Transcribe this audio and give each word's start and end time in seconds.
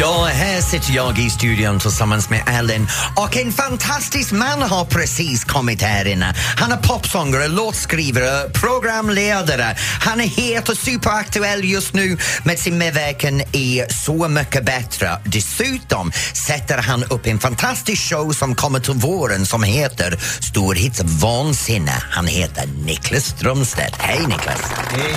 Ja, 0.00 0.24
här 0.24 0.60
sitter 0.60 0.92
jag 0.92 1.18
i 1.18 1.30
studion 1.30 1.80
tillsammans 1.80 2.30
med 2.30 2.42
Ellen 2.46 2.88
och 3.16 3.36
en 3.36 3.52
fantastisk 3.52 4.32
man 4.32 4.62
har 4.62 4.84
precis 4.84 5.44
kommit 5.44 5.82
här 5.82 6.04
inne. 6.04 6.34
Han 6.56 6.72
är 6.72 6.76
popsångare, 6.76 7.48
låtskrivare, 7.48 8.50
programledare. 8.50 9.76
Han 10.00 10.20
är 10.20 10.26
het 10.26 10.68
och 10.68 10.76
superaktuell 10.76 11.64
just 11.64 11.94
nu 11.94 12.18
med 12.44 12.58
sin 12.58 12.78
medverkan 12.78 13.40
i 13.40 13.84
Så 14.04 14.28
mycket 14.28 14.64
bättre. 14.64 15.10
Dessutom 15.24 16.12
sätter 16.46 16.78
han 16.78 17.04
upp 17.04 17.26
en 17.26 17.38
fantastisk 17.38 18.10
show 18.10 18.32
som 18.32 18.54
kommer 18.54 18.80
till 18.80 18.94
våren 18.94 19.46
som 19.46 19.62
heter 19.62 20.16
Storhits 20.40 21.00
vansinne. 21.04 22.02
Han 22.10 22.26
heter 22.26 22.64
Niklas 22.84 23.24
Strömstedt. 23.24 23.96
Hej 23.98 24.26
Niklas! 24.26 24.62
Hej! 24.90 25.16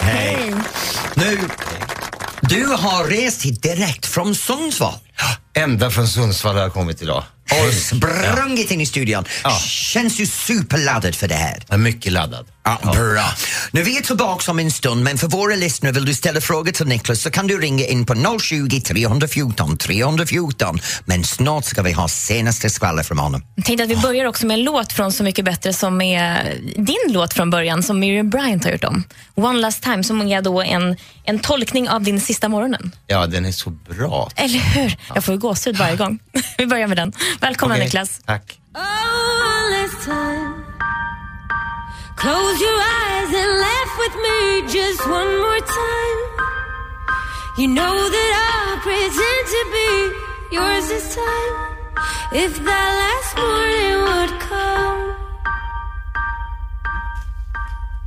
Hej! 0.00 0.54
Nu, 1.14 1.38
du 2.40 2.66
har 2.66 3.04
rest 3.04 3.42
hit 3.42 3.62
direkt 3.62 4.06
från 4.06 4.34
Sundsvall 4.34 4.94
Ända 5.54 5.90
från 5.90 6.08
Sundsvall 6.08 6.54
har 6.54 6.62
jag 6.62 6.72
kommit 6.72 7.02
idag. 7.02 7.24
och 7.50 7.74
sprungit 7.74 8.70
in 8.70 8.80
i 8.80 8.86
studion. 8.86 9.24
Ja. 9.44 9.58
Känns 9.66 10.20
ju 10.20 10.26
superladdad 10.26 11.14
för 11.14 11.28
det 11.28 11.34
här. 11.34 11.62
Jag 11.68 11.74
är 11.74 11.78
mycket 11.78 12.12
laddad. 12.12 12.46
Ja, 12.82 12.92
Bra. 12.92 13.24
Nu 13.70 13.82
vi 13.82 13.98
är 13.98 14.02
tillbaka 14.02 14.50
om 14.50 14.58
en 14.58 14.70
stund, 14.70 15.04
men 15.04 15.18
för 15.18 15.28
våra 15.28 15.54
lyssnare 15.56 15.92
vill 15.92 16.04
du 16.04 16.14
ställa 16.14 16.40
frågor 16.40 16.72
till 16.72 16.86
Niklas 16.86 17.20
så 17.20 17.30
kan 17.30 17.46
du 17.46 17.58
ringa 17.60 17.86
in 17.86 18.06
på 18.06 18.38
020 18.40 18.80
314 18.80 19.76
314. 19.76 20.78
Men 21.04 21.24
snart 21.24 21.64
ska 21.64 21.82
vi 21.82 21.92
ha 21.92 22.08
senaste 22.08 22.70
skvaller 22.70 23.02
från 23.02 23.18
honom. 23.18 23.42
Jag 23.54 23.64
tänkte 23.64 23.84
att 23.84 23.90
vi 23.90 23.96
börjar 23.96 24.24
också 24.24 24.46
med 24.46 24.54
en 24.54 24.64
låt 24.64 24.92
från 24.92 25.12
Så 25.12 25.24
mycket 25.24 25.44
bättre 25.44 25.72
som 25.72 26.00
är 26.00 26.58
din 26.76 26.96
låt 27.12 27.34
från 27.34 27.50
början, 27.50 27.82
som 27.82 28.00
Miriam 28.00 28.30
Bryant 28.30 28.64
har 28.64 28.70
gjort 28.72 28.84
om. 28.84 29.04
One 29.34 29.58
last 29.58 29.82
time, 29.82 30.04
som 30.04 30.22
är 30.22 30.42
då 30.42 30.62
en, 30.62 30.96
en 31.24 31.38
tolkning 31.38 31.88
av 31.88 32.02
din 32.02 32.20
sista 32.20 32.48
morgonen. 32.48 32.92
Ja, 33.06 33.26
den 33.26 33.46
är 33.46 33.52
så 33.52 33.70
bra. 33.70 34.30
Eller 34.36 34.58
hur? 34.58 34.96
Jag 35.14 35.24
får 35.24 35.36
gåshud 35.36 35.76
varje 35.76 35.96
gång. 35.96 36.18
vi 36.58 36.66
börjar 36.66 36.86
med 36.86 36.96
den. 36.96 37.12
Välkommen 37.40 37.76
Okej, 37.76 37.84
Niklas. 37.84 38.20
Tack. 38.26 38.58
Close 42.20 42.60
your 42.60 42.80
eyes 43.02 43.30
and 43.40 43.50
laugh 43.66 43.92
with 44.02 44.14
me 44.26 44.38
just 44.68 45.00
one 45.08 45.30
more 45.44 45.60
time. 45.60 46.18
You 47.56 47.68
know 47.68 47.96
that 48.14 48.32
I'll 48.46 48.80
pretend 48.88 49.44
to 49.56 49.62
be 49.76 49.90
yours 50.56 50.88
this 50.88 51.14
time. 51.14 51.54
If 52.44 52.52
that 52.66 52.90
last 53.02 53.36
morning 53.36 53.96
would 54.06 54.40
come. 54.40 55.14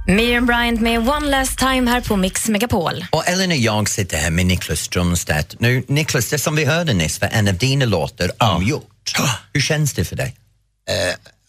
Miriam 0.07 0.45
Bryant 0.45 0.81
med 0.81 1.07
One 1.07 1.29
last 1.29 1.59
time 1.59 1.87
här 1.87 2.01
på 2.01 2.15
Mix 2.15 2.49
Megapol. 2.49 3.05
Och 3.11 3.27
Ellen 3.27 3.51
och 3.51 3.57
jag 3.57 3.89
sitter 3.89 4.17
här 4.17 4.31
med 4.31 4.45
Niklas 4.45 4.79
Strömstedt. 4.79 5.59
Nu, 5.59 5.83
Niklas, 5.87 6.29
det 6.29 6.39
som 6.39 6.55
vi 6.55 6.65
hörde 6.65 6.93
nyss 6.93 7.21
var 7.21 7.29
en 7.29 7.47
av 7.47 7.53
dina 7.53 7.85
låtar 7.85 8.31
omgjort. 8.37 9.13
Hur 9.53 9.61
känns 9.61 9.93
det 9.93 10.05
för 10.05 10.15
dig? 10.15 10.35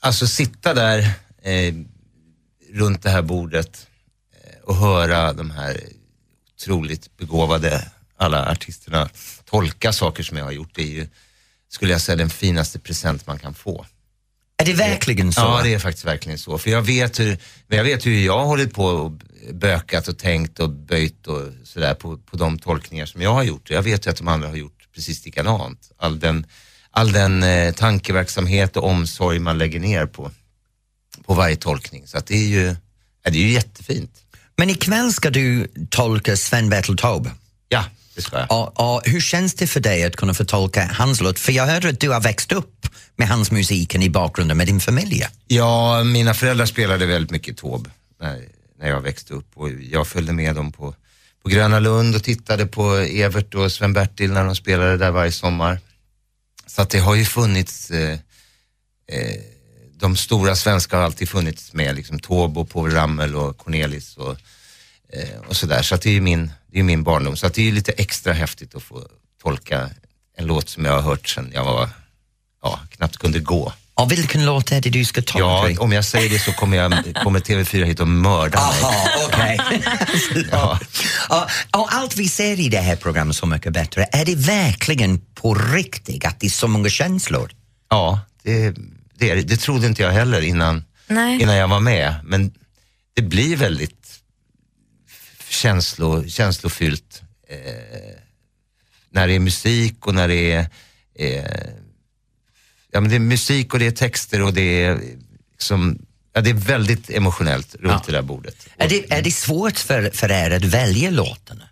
Alltså 0.01 0.27
sitta 0.27 0.75
där 0.75 0.98
eh, 1.42 1.75
runt 2.75 3.03
det 3.03 3.11
här 3.11 3.22
bordet 3.22 3.86
eh, 4.33 4.62
och 4.62 4.77
höra 4.77 5.33
de 5.33 5.50
här 5.50 5.80
otroligt 6.55 7.17
begåvade 7.17 7.89
alla 8.17 8.51
artisterna 8.51 9.08
tolka 9.45 9.92
saker 9.92 10.23
som 10.23 10.36
jag 10.36 10.45
har 10.45 10.52
gjort. 10.52 10.74
Det 10.74 10.83
är 10.83 10.86
ju, 10.86 11.08
skulle 11.68 11.92
jag 11.92 12.01
säga, 12.01 12.17
den 12.17 12.30
finaste 12.30 12.79
present 12.79 13.27
man 13.27 13.39
kan 13.39 13.55
få. 13.55 13.86
Är 14.57 14.64
det 14.64 14.73
verkligen 14.73 15.33
så? 15.33 15.40
Ja, 15.40 15.61
det 15.63 15.74
är 15.74 15.79
faktiskt 15.79 16.07
verkligen 16.07 16.39
så. 16.39 16.58
För 16.58 16.70
jag 16.70 16.83
vet 16.83 17.20
hur, 17.20 17.39
jag 17.68 17.84
vet 17.84 18.07
hur 18.07 18.24
jag 18.24 18.39
har 18.39 18.45
hållit 18.45 18.74
på 18.74 18.84
och 18.84 19.13
bökat 19.52 20.08
och 20.08 20.18
tänkt 20.18 20.61
och 20.61 20.70
böjt 20.70 21.27
och 21.27 21.42
sådär 21.64 21.95
på, 21.95 22.18
på 22.18 22.36
de 22.36 22.58
tolkningar 22.58 23.07
som 23.07 23.23
jag 23.23 23.34
har 23.34 23.42
gjort. 23.42 23.70
Jag 23.70 23.83
vet 23.83 24.07
ju 24.07 24.11
att 24.11 24.17
de 24.17 24.29
andra 24.29 24.48
har 24.48 24.57
gjort 24.57 24.89
precis 24.95 25.24
likadant. 25.24 25.90
All 25.96 26.20
den, 26.20 26.46
all 26.90 27.13
den 27.13 27.42
eh, 27.42 27.74
tankeverksamhet 27.74 28.77
och 28.77 28.84
omsorg 28.84 29.39
man 29.39 29.58
lägger 29.58 29.80
ner 29.80 30.07
på, 30.07 30.30
på 31.27 31.35
varje 31.35 31.57
tolkning. 31.57 32.07
Så 32.07 32.20
det 32.27 32.35
är 32.35 32.48
ju, 32.48 32.77
ja, 33.24 33.30
det 33.30 33.39
är 33.39 33.42
ju 33.42 33.51
jättefint. 33.51 34.11
Men 34.57 34.70
ikväll 34.70 35.12
ska 35.12 35.30
du 35.30 35.68
tolka 35.90 36.36
Sven-Bertil 36.36 36.96
Taube. 36.96 37.30
Ja, 37.68 37.85
det 38.14 38.23
ska 38.23 38.39
jag. 38.39 38.52
Och, 38.52 38.95
och 38.95 39.02
hur 39.05 39.20
känns 39.20 39.55
det 39.55 39.67
för 39.67 39.80
dig 39.80 40.05
att 40.05 40.17
kunna 40.17 40.34
få 40.34 40.45
tolka 40.45 40.90
hans 40.92 41.20
låt? 41.20 41.39
För 41.39 41.52
jag 41.52 41.67
hörde 41.67 41.89
att 41.89 42.01
du 42.01 42.11
har 42.11 42.20
växt 42.20 42.52
upp 42.52 42.86
med 43.17 43.29
hans 43.29 43.51
musiken 43.51 44.02
i 44.02 44.11
bakgrunden 44.11 44.57
med 44.57 44.67
din 44.67 44.80
familj. 44.80 45.27
Ja, 45.46 46.05
mina 46.05 46.34
föräldrar 46.34 46.67
spelade 46.67 47.07
väldigt 47.07 47.30
mycket 47.30 47.57
Taube 47.57 47.90
när, 48.20 48.42
när 48.80 48.89
jag 48.89 49.01
växte 49.01 49.34
upp 49.34 49.51
och 49.55 49.70
jag 49.70 50.07
följde 50.07 50.33
med 50.33 50.55
dem 50.55 50.73
på, 50.73 50.95
på 51.42 51.48
Gröna 51.48 51.79
Lund 51.79 52.17
och 52.17 52.23
tittade 52.23 52.67
på 52.67 52.95
Evert 52.95 53.55
och 53.55 53.73
Sven-Bertil 53.73 54.33
när 54.33 54.45
de 54.45 54.57
spelade 54.57 54.96
där 54.96 55.11
varje 55.11 55.33
sommar. 55.33 55.80
Så 56.67 56.83
att 56.83 56.90
det 56.90 56.98
har 56.98 57.14
ju 57.14 57.24
funnits, 57.24 57.90
eh, 57.90 58.18
eh, 59.08 59.40
de 60.05 60.17
stora 60.17 60.57
svenska 60.57 60.97
har 60.97 61.05
alltid 61.05 61.29
funnits 61.29 61.73
med, 61.73 61.95
liksom 61.95 62.19
och 62.29 62.70
Povel 62.70 62.92
Ramel 62.92 63.37
och 63.37 63.59
Cornelis 63.59 64.17
och, 64.17 64.37
eh, 65.13 65.41
och 65.48 65.57
sådär. 65.57 65.83
Så 65.83 65.97
det 65.97 66.09
är 66.09 66.13
ju 66.13 66.20
min, 66.20 66.53
det 66.73 66.79
är 66.79 66.83
min 66.83 67.03
barndom. 67.03 67.37
Så 67.37 67.48
det 67.48 67.69
är 67.69 67.73
lite 67.73 67.92
extra 67.92 68.33
häftigt 68.33 68.75
att 68.75 68.83
få 68.83 69.03
tolka 69.43 69.91
en 70.37 70.47
låt 70.47 70.69
som 70.69 70.85
jag 70.85 70.93
har 70.93 71.01
hört 71.01 71.29
sedan 71.29 71.51
jag 71.55 71.64
var, 71.64 71.89
ja, 72.63 72.81
knappt 72.91 73.17
kunde 73.17 73.41
gå. 73.41 73.73
Och 73.95 74.13
vilken 74.13 74.45
låt 74.45 74.73
är 74.73 74.81
det 74.81 74.91
du 74.91 75.05
ska 75.05 75.23
tolka? 75.23 75.70
Ja, 75.70 75.81
om 75.81 75.93
jag 75.93 76.05
säger 76.05 76.31
det 76.31 76.39
så 76.39 76.53
kommer, 76.53 76.77
jag, 76.77 76.93
kommer 77.23 77.41
TV4 77.41 77.85
hit 77.85 78.01
och 78.01 78.09
mörda 78.09 78.61
mig. 79.39 79.59
Aha. 79.63 79.89
Ja. 80.51 80.79
Ja, 81.29 81.48
och 81.73 81.95
allt 81.95 82.17
vi 82.17 82.29
ser 82.29 82.61
i 82.61 82.69
det 82.69 82.81
här 82.81 82.97
programmet 82.97 83.37
Så 83.37 83.47
mycket 83.47 83.73
bättre, 83.73 84.09
är 84.13 84.25
det 84.25 84.35
verkligen 84.35 85.20
på 85.35 85.55
riktigt 85.55 86.25
att 86.25 86.41
det 86.41 86.47
är 86.47 86.51
så 86.51 86.69
många 86.69 86.89
känslor? 86.89 87.53
Ja, 87.91 88.20
det, 88.43 88.75
det, 89.19 89.35
det. 89.35 89.42
det 89.42 89.57
trodde 89.57 89.86
inte 89.86 90.02
jag 90.02 90.11
heller 90.11 90.41
innan, 90.41 90.85
Nej. 91.07 91.42
innan 91.42 91.57
jag 91.57 91.69
var 91.69 91.80
med. 91.80 92.14
Men 92.25 92.55
det 93.14 93.23
blir 93.23 93.57
väldigt 93.57 94.20
känslo, 95.48 96.29
känslofyllt 96.29 97.23
eh, 97.48 97.58
när 99.11 99.27
det 99.27 99.33
är 99.35 99.39
musik 99.41 100.07
och 100.07 100.14
när 100.14 100.29
det 100.29 100.52
är, 100.52 100.67
eh, 101.14 101.45
ja, 102.92 103.01
men 103.01 103.11
det 103.11 103.17
är 103.17 103.20
musik 103.20 103.73
och 103.75 103.79
det 103.79 103.86
är 103.86 103.91
texter 103.91 104.42
och 104.42 104.55
det 104.55 104.85
är 104.85 105.01
liksom, 105.52 105.98
ja, 106.33 106.41
det 106.41 106.51
är 106.51 106.55
väldigt 106.55 107.11
emotionellt 107.11 107.75
runt 107.75 107.85
Ja. 107.92 108.02
det 108.07 108.13
där 108.13 108.23
bordet. 108.23 108.67
Är 108.77 108.89
det, 108.89 109.13
är 109.13 109.23
det 109.23 109.31
svårt 109.31 109.79
för, 109.79 110.11
för 110.11 110.31
er 110.33 110.51
att 110.51 110.64
välja 110.64 111.11
låtarna? 111.11 111.69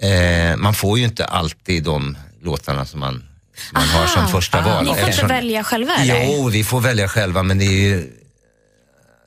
Eh, 0.00 0.56
man 0.56 0.74
får 0.74 0.98
ju 0.98 1.04
inte 1.04 1.24
alltid 1.24 1.84
de 1.84 2.16
låtarna 2.40 2.86
som 2.86 3.00
man, 3.00 3.24
man 3.72 3.88
har 3.88 4.06
som 4.06 4.28
första 4.28 4.60
val. 4.60 4.82
Ni 4.84 4.88
får 4.88 4.96
inte 4.98 5.08
eftersom- 5.10 5.28
välja 5.28 5.64
själva 5.64 5.94
eller? 5.96 6.24
Jo, 6.24 6.48
vi 6.48 6.64
får 6.64 6.80
välja 6.80 7.08
själva 7.08 7.42
men 7.42 7.58
det 7.58 7.64
är 7.64 7.80
ju, 7.88 8.10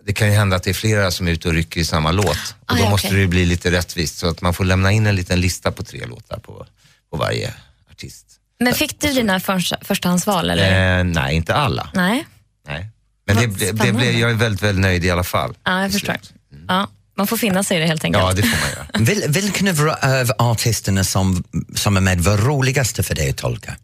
det 0.06 0.13
kan 0.13 0.28
ju 0.28 0.34
hända 0.34 0.56
att 0.56 0.63
det 0.63 0.69
är 0.69 0.73
flera 0.73 1.12
som 1.12 1.28
är 1.28 1.31
ute 1.31 1.47
och 1.47 1.53
rycker 1.53 1.79
i 1.81 1.85
samma 1.85 2.12
låt. 2.12 2.28
Och 2.28 2.35
Ah, 2.66 2.73
då 2.75 2.79
ja, 2.84 2.90
måste 2.90 3.07
okej. 3.07 3.16
det 3.18 3.22
ju 3.22 3.28
bli 3.28 3.46
lite 3.46 3.72
rättvist 3.72 4.18
så 4.18 4.28
att 4.29 4.41
man 4.41 4.53
får 4.53 4.66
lämna 4.66 4.91
in 4.91 5.07
en 5.07 5.16
liten 5.16 5.41
lista 5.41 5.72
på 5.72 5.84
tre 5.84 6.06
låtar 6.06 6.38
på, 6.40 6.66
på 7.12 7.18
varje 7.18 7.53
artist. 7.91 8.25
Men 8.59 8.73
fick 8.73 9.00
du 9.00 9.13
dina 9.13 9.40
första, 9.40 9.78
förstahandsval 9.81 10.50
eller? 10.50 10.97
Eh, 11.00 11.03
nej, 11.03 11.35
inte 11.35 11.56
alla. 11.56 11.90
Nej? 11.94 12.25
Nej. 12.67 12.90
Men 13.28 13.35
det, 13.35 13.47
Vad 13.47 13.58
det, 13.59 13.72
det 13.72 13.93
blev, 13.93 14.11
jag 14.20 14.29
är 14.32 14.35
väldigt, 14.35 14.61
väldigt 14.64 14.82
nöjd 14.82 15.05
i 15.05 15.11
alla 15.11 15.23
fall. 15.23 15.55
Ja, 15.64 15.82
jag 15.82 15.91
förstår. 15.91 16.14
slut. 16.14 16.34
Ja, 16.67 16.87
man 17.17 17.28
får 17.28 17.37
finna 17.37 17.64
sig 17.64 17.78
i 17.78 17.79
det 17.79 17.85
helt 17.87 18.03
enkelt. 18.03 18.23
Ja, 18.23 18.34
det 18.34 18.41
får 18.43 18.58
man 18.61 18.70
göra. 18.70 18.87
Vil, 19.05 19.23
vilken 19.32 19.67
av 19.67 20.32
artisterna 20.37 21.03
som, 21.03 21.43
som 21.76 21.97
är 21.97 22.02
med 22.02 22.20
var 22.22 22.37
roligaste 22.37 23.03
för 23.03 23.16
dig 23.16 23.29
att 23.29 23.37
tolka? 23.37 23.76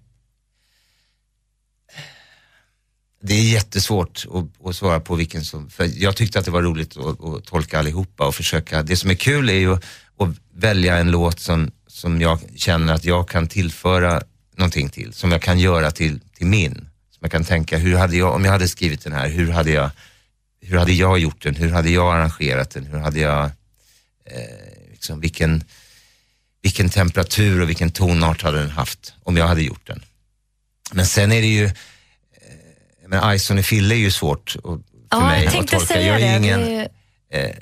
Det 3.23 3.33
är 3.33 3.53
jättesvårt 3.53 4.25
att, 4.33 4.68
att 4.68 4.75
svara 4.75 5.00
på 5.00 5.15
vilken 5.15 5.45
som, 5.45 5.69
för 5.69 5.89
jag 5.95 6.15
tyckte 6.15 6.39
att 6.39 6.45
det 6.45 6.51
var 6.51 6.62
roligt 6.62 6.97
att, 6.97 7.23
att 7.23 7.45
tolka 7.45 7.79
allihopa 7.79 8.27
och 8.27 8.35
försöka, 8.35 8.83
det 8.83 8.95
som 8.95 9.09
är 9.09 9.15
kul 9.15 9.50
är 9.50 9.53
ju 9.53 9.73
att, 9.73 9.83
att 10.18 10.29
välja 10.53 10.97
en 10.97 11.12
låt 11.12 11.39
som, 11.39 11.71
som 11.88 12.21
jag 12.21 12.39
känner 12.56 12.94
att 12.94 13.06
jag 13.06 13.29
kan 13.29 13.47
tillföra 13.47 14.21
någonting 14.56 14.89
till, 14.89 15.13
som 15.13 15.31
jag 15.31 15.41
kan 15.41 15.59
göra 15.59 15.91
till, 15.91 16.19
till 16.38 16.47
min. 16.47 16.73
Som 17.12 17.19
jag 17.19 17.31
kan 17.31 17.44
tänka, 17.44 17.77
hur 17.77 17.95
hade 17.95 18.18
jag, 18.18 18.33
om 18.33 18.45
jag 18.45 18.51
hade 18.51 18.68
skrivit 18.68 19.03
den 19.03 19.13
här, 19.13 19.29
hur 19.29 19.51
hade 19.51 19.71
jag, 19.71 19.89
hur 20.62 20.77
hade 20.77 20.94
jag 20.94 21.19
gjort 21.19 21.44
den, 21.44 21.56
hur 21.56 21.69
hade 21.69 21.89
jag 21.89 22.15
arrangerat 22.15 22.71
den, 22.71 22.85
hur 22.85 22.97
hade 22.97 23.19
jag, 23.19 23.45
eh, 24.25 24.91
liksom, 24.91 25.19
vilken, 25.19 25.63
vilken 26.62 26.89
temperatur 26.89 27.62
och 27.62 27.69
vilken 27.69 27.91
tonart 27.91 28.41
hade 28.41 28.59
den 28.59 28.69
haft 28.69 29.13
om 29.24 29.38
jag 29.38 29.47
hade 29.47 29.62
gjort 29.62 29.88
den. 29.88 30.03
Men 30.91 31.06
sen 31.06 31.31
är 31.31 31.41
det 31.41 31.47
ju, 31.47 31.71
men 33.12 33.36
Ison 33.36 33.58
och 33.60 33.66
Fille 33.66 33.96
är 33.96 34.00
ju 34.00 34.12
svårt 34.12 34.50
för 34.63 34.80
Ja, 35.12 35.28
mig 35.28 35.44
jag 35.44 35.56
att 35.56 35.68
tolka. 35.68 36.02
jag 36.02 36.22
är 36.22 36.31
ju 36.31 36.38
ingen, 36.38 36.60
det 36.62 36.88
är 37.38 37.48
ju- 37.48 37.54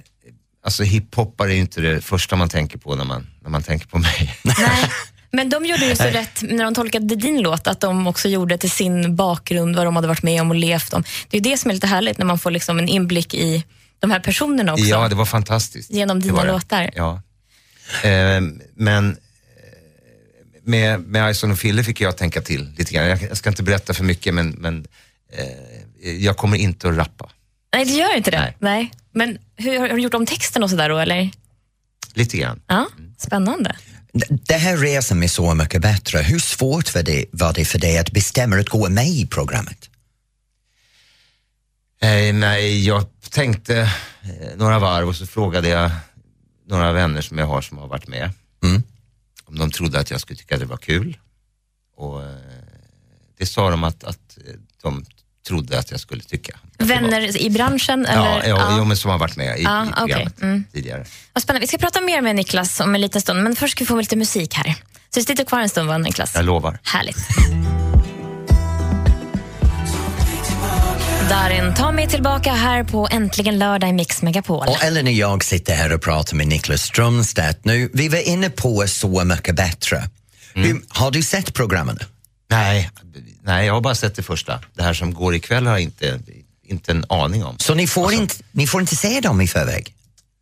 alltså 0.65 0.83
hiphoppare 0.83 1.51
är 1.51 1.53
ju 1.53 1.59
inte 1.61 1.81
det 1.81 2.01
första 2.01 2.35
man 2.35 2.49
tänker 2.49 2.77
på 2.77 2.95
när 2.95 3.05
man, 3.05 3.27
när 3.43 3.49
man 3.49 3.63
tänker 3.63 3.87
på 3.87 3.97
mig. 3.97 4.35
Nej. 4.43 4.89
Men 5.31 5.49
de 5.49 5.65
gjorde 5.65 5.85
ju 5.85 5.95
så 5.95 6.03
rätt 6.03 6.41
när 6.41 6.63
de 6.63 6.75
tolkade 6.75 7.15
din 7.15 7.41
låt, 7.41 7.67
att 7.67 7.79
de 7.81 8.07
också 8.07 8.29
gjorde 8.29 8.57
till 8.57 8.71
sin 8.71 9.15
bakgrund, 9.15 9.75
vad 9.75 9.85
de 9.85 9.95
hade 9.95 10.07
varit 10.07 10.23
med 10.23 10.41
om 10.41 10.49
och 10.49 10.55
levt 10.55 10.93
om. 10.93 11.03
Det 11.29 11.37
är 11.37 11.41
det 11.41 11.57
som 11.57 11.71
är 11.71 11.75
lite 11.75 11.87
härligt, 11.87 12.17
när 12.17 12.25
man 12.25 12.39
får 12.39 12.51
liksom 12.51 12.79
en 12.79 12.87
inblick 12.89 13.33
i 13.33 13.63
de 13.99 14.11
här 14.11 14.19
personerna 14.19 14.73
också. 14.73 14.85
Ja, 14.85 15.07
det 15.07 15.15
var 15.15 15.25
fantastiskt. 15.25 15.91
Genom 15.91 16.19
dina 16.19 16.43
låtar. 16.43 16.89
Ja. 16.95 17.21
Eh, 18.03 18.41
men 18.75 19.09
eh, 19.09 19.15
med, 20.63 20.99
med 20.99 21.31
Ison 21.31 21.51
och 21.51 21.59
Fille 21.59 21.83
fick 21.83 22.01
jag 22.01 22.17
tänka 22.17 22.41
till 22.41 22.71
lite 22.77 22.93
grann. 22.93 23.05
Jag, 23.05 23.23
jag 23.23 23.37
ska 23.37 23.49
inte 23.49 23.63
berätta 23.63 23.93
för 23.93 24.03
mycket 24.03 24.33
men, 24.33 24.49
men 24.49 24.87
eh, 25.31 26.11
jag 26.11 26.37
kommer 26.37 26.57
inte 26.57 26.89
att 26.89 26.95
rappa. 26.95 27.29
Nej, 27.73 27.85
det 27.85 27.91
gör 27.91 28.17
inte 28.17 28.31
det. 28.31 28.39
Nej. 28.39 28.55
Nej. 28.59 28.91
Men 29.11 29.37
hur, 29.55 29.79
har 29.79 29.87
du 29.89 30.01
gjort 30.01 30.13
om 30.13 30.25
texten 30.25 30.63
och 30.63 30.69
sådär 30.69 30.89
då, 30.89 30.97
eller? 30.97 31.31
Lite 32.13 32.37
grann. 32.37 32.61
Ja, 32.67 32.87
spännande. 33.17 33.75
Det 34.47 34.53
här 34.53 34.77
resan 34.77 35.19
med 35.19 35.31
Så 35.31 35.53
mycket 35.53 35.81
bättre, 35.81 36.19
hur 36.19 36.39
svårt 36.39 36.95
var 36.95 37.03
det, 37.03 37.25
var 37.31 37.53
det 37.53 37.65
för 37.65 37.79
dig 37.79 37.97
att 37.97 38.11
bestämma 38.11 38.57
att 38.59 38.69
gå 38.69 38.89
med 38.89 39.07
i 39.07 39.27
programmet? 39.27 39.89
Eh, 42.01 42.33
nej, 42.33 42.85
jag 42.87 43.05
tänkte 43.29 43.79
eh, 44.21 44.55
några 44.57 44.79
varv 44.79 45.07
och 45.07 45.15
så 45.15 45.25
frågade 45.27 45.67
jag 45.69 45.91
några 46.67 46.91
vänner 46.91 47.21
som 47.21 47.37
jag 47.37 47.45
har 47.45 47.61
som 47.61 47.77
har 47.77 47.87
varit 47.87 48.07
med 48.07 48.31
Mm. 48.63 48.83
om 49.45 49.57
de 49.59 49.71
trodde 49.71 49.99
att 49.99 50.11
jag 50.11 50.21
skulle 50.21 50.37
tycka 50.37 50.57
det 50.57 50.65
var 50.65 50.77
kul. 50.77 51.17
Och 51.95 52.23
eh, 52.23 52.35
det 53.37 53.45
sa 53.45 53.69
de 53.69 53.83
att, 53.83 54.03
att 54.03 54.37
eh, 54.47 54.53
de 54.83 55.05
trodde 55.47 55.79
att 55.79 55.91
jag 55.91 55.99
skulle 55.99 56.23
tycka. 56.23 56.57
var- 56.77 56.85
Vänner 56.87 57.41
i 57.41 57.49
branschen? 57.49 58.05
Eller? 58.05 58.23
Ja, 58.25 58.41
ja, 58.47 58.75
Jo, 58.77 58.85
men 58.85 58.97
som 58.97 59.11
har 59.11 59.17
varit 59.17 59.35
med 59.35 59.59
i, 59.59 59.63
Ja, 59.63 59.85
i 59.85 59.89
programmet 59.97 60.41
Mm. 60.41 60.63
tidigare. 60.73 61.05
Vad 61.33 61.43
spännande. 61.43 61.63
Vi 61.63 61.67
ska 61.67 61.77
prata 61.77 62.01
mer 62.01 62.21
med 62.21 62.35
Niklas 62.35 62.79
om 62.79 62.95
en 62.95 63.01
liten 63.01 63.21
stund, 63.21 63.43
men 63.43 63.55
först 63.55 63.71
ska 63.71 63.83
vi 63.83 63.87
få 63.87 63.95
lite 63.99 64.15
musik 64.15 64.53
här. 64.53 64.75
Så 65.13 65.19
vi 65.19 65.23
sitter 65.23 65.43
kvar 65.43 65.59
en 65.61 65.69
stund, 65.69 65.87
va, 65.89 65.97
Niklas? 65.97 66.31
Jag 66.35 66.45
lovar. 66.45 66.79
Härligt. 66.83 67.17
Darin, 71.29 71.73
ta 71.75 71.91
mig 71.91 72.07
tillbaka 72.07 72.53
här 72.53 72.83
på 72.83 73.07
Äntligen 73.11 73.59
lördag 73.59 73.89
i 73.89 73.93
Mix 73.93 74.21
Megapol. 74.21 74.67
Och 74.67 74.83
Ellen 74.83 75.05
och 75.07 75.11
jag 75.13 75.43
sitter 75.43 75.75
här 75.75 75.93
och 75.93 76.01
pratar 76.01 76.35
med 76.35 76.47
Niklas 76.47 76.81
Strömstedt 76.81 77.65
nu. 77.65 77.89
Vi 77.93 78.09
var 78.09 78.27
inne 78.27 78.49
på 78.49 78.87
Så 78.87 79.23
mycket 79.23 79.55
bättre. 79.55 80.03
Hur, 80.53 80.81
har 80.89 81.11
du 81.11 81.23
sett 81.23 81.53
programmen? 81.53 81.99
Nej, 82.49 82.89
nej, 83.49 83.65
jag 83.67 83.73
har 83.73 83.81
bara 83.81 83.95
sett 83.95 84.15
det 84.15 84.23
första. 84.23 84.59
Det 84.75 84.83
här 84.83 84.93
som 84.93 85.13
går 85.13 85.35
ikväll 85.35 85.65
har 85.65 85.73
jag 85.73 85.81
inte, 85.81 86.19
inte 86.63 86.91
en 86.91 87.05
aning 87.09 87.43
om. 87.43 87.55
Så 87.59 87.73
ni 87.75 87.87
får, 87.87 88.03
Alltså- 88.05 88.21
inte, 88.21 88.35
ni 88.51 88.67
får 88.67 88.81
inte 88.81 88.95
se 88.95 89.21
dem 89.21 89.41
i 89.41 89.47
förväg? 89.47 89.93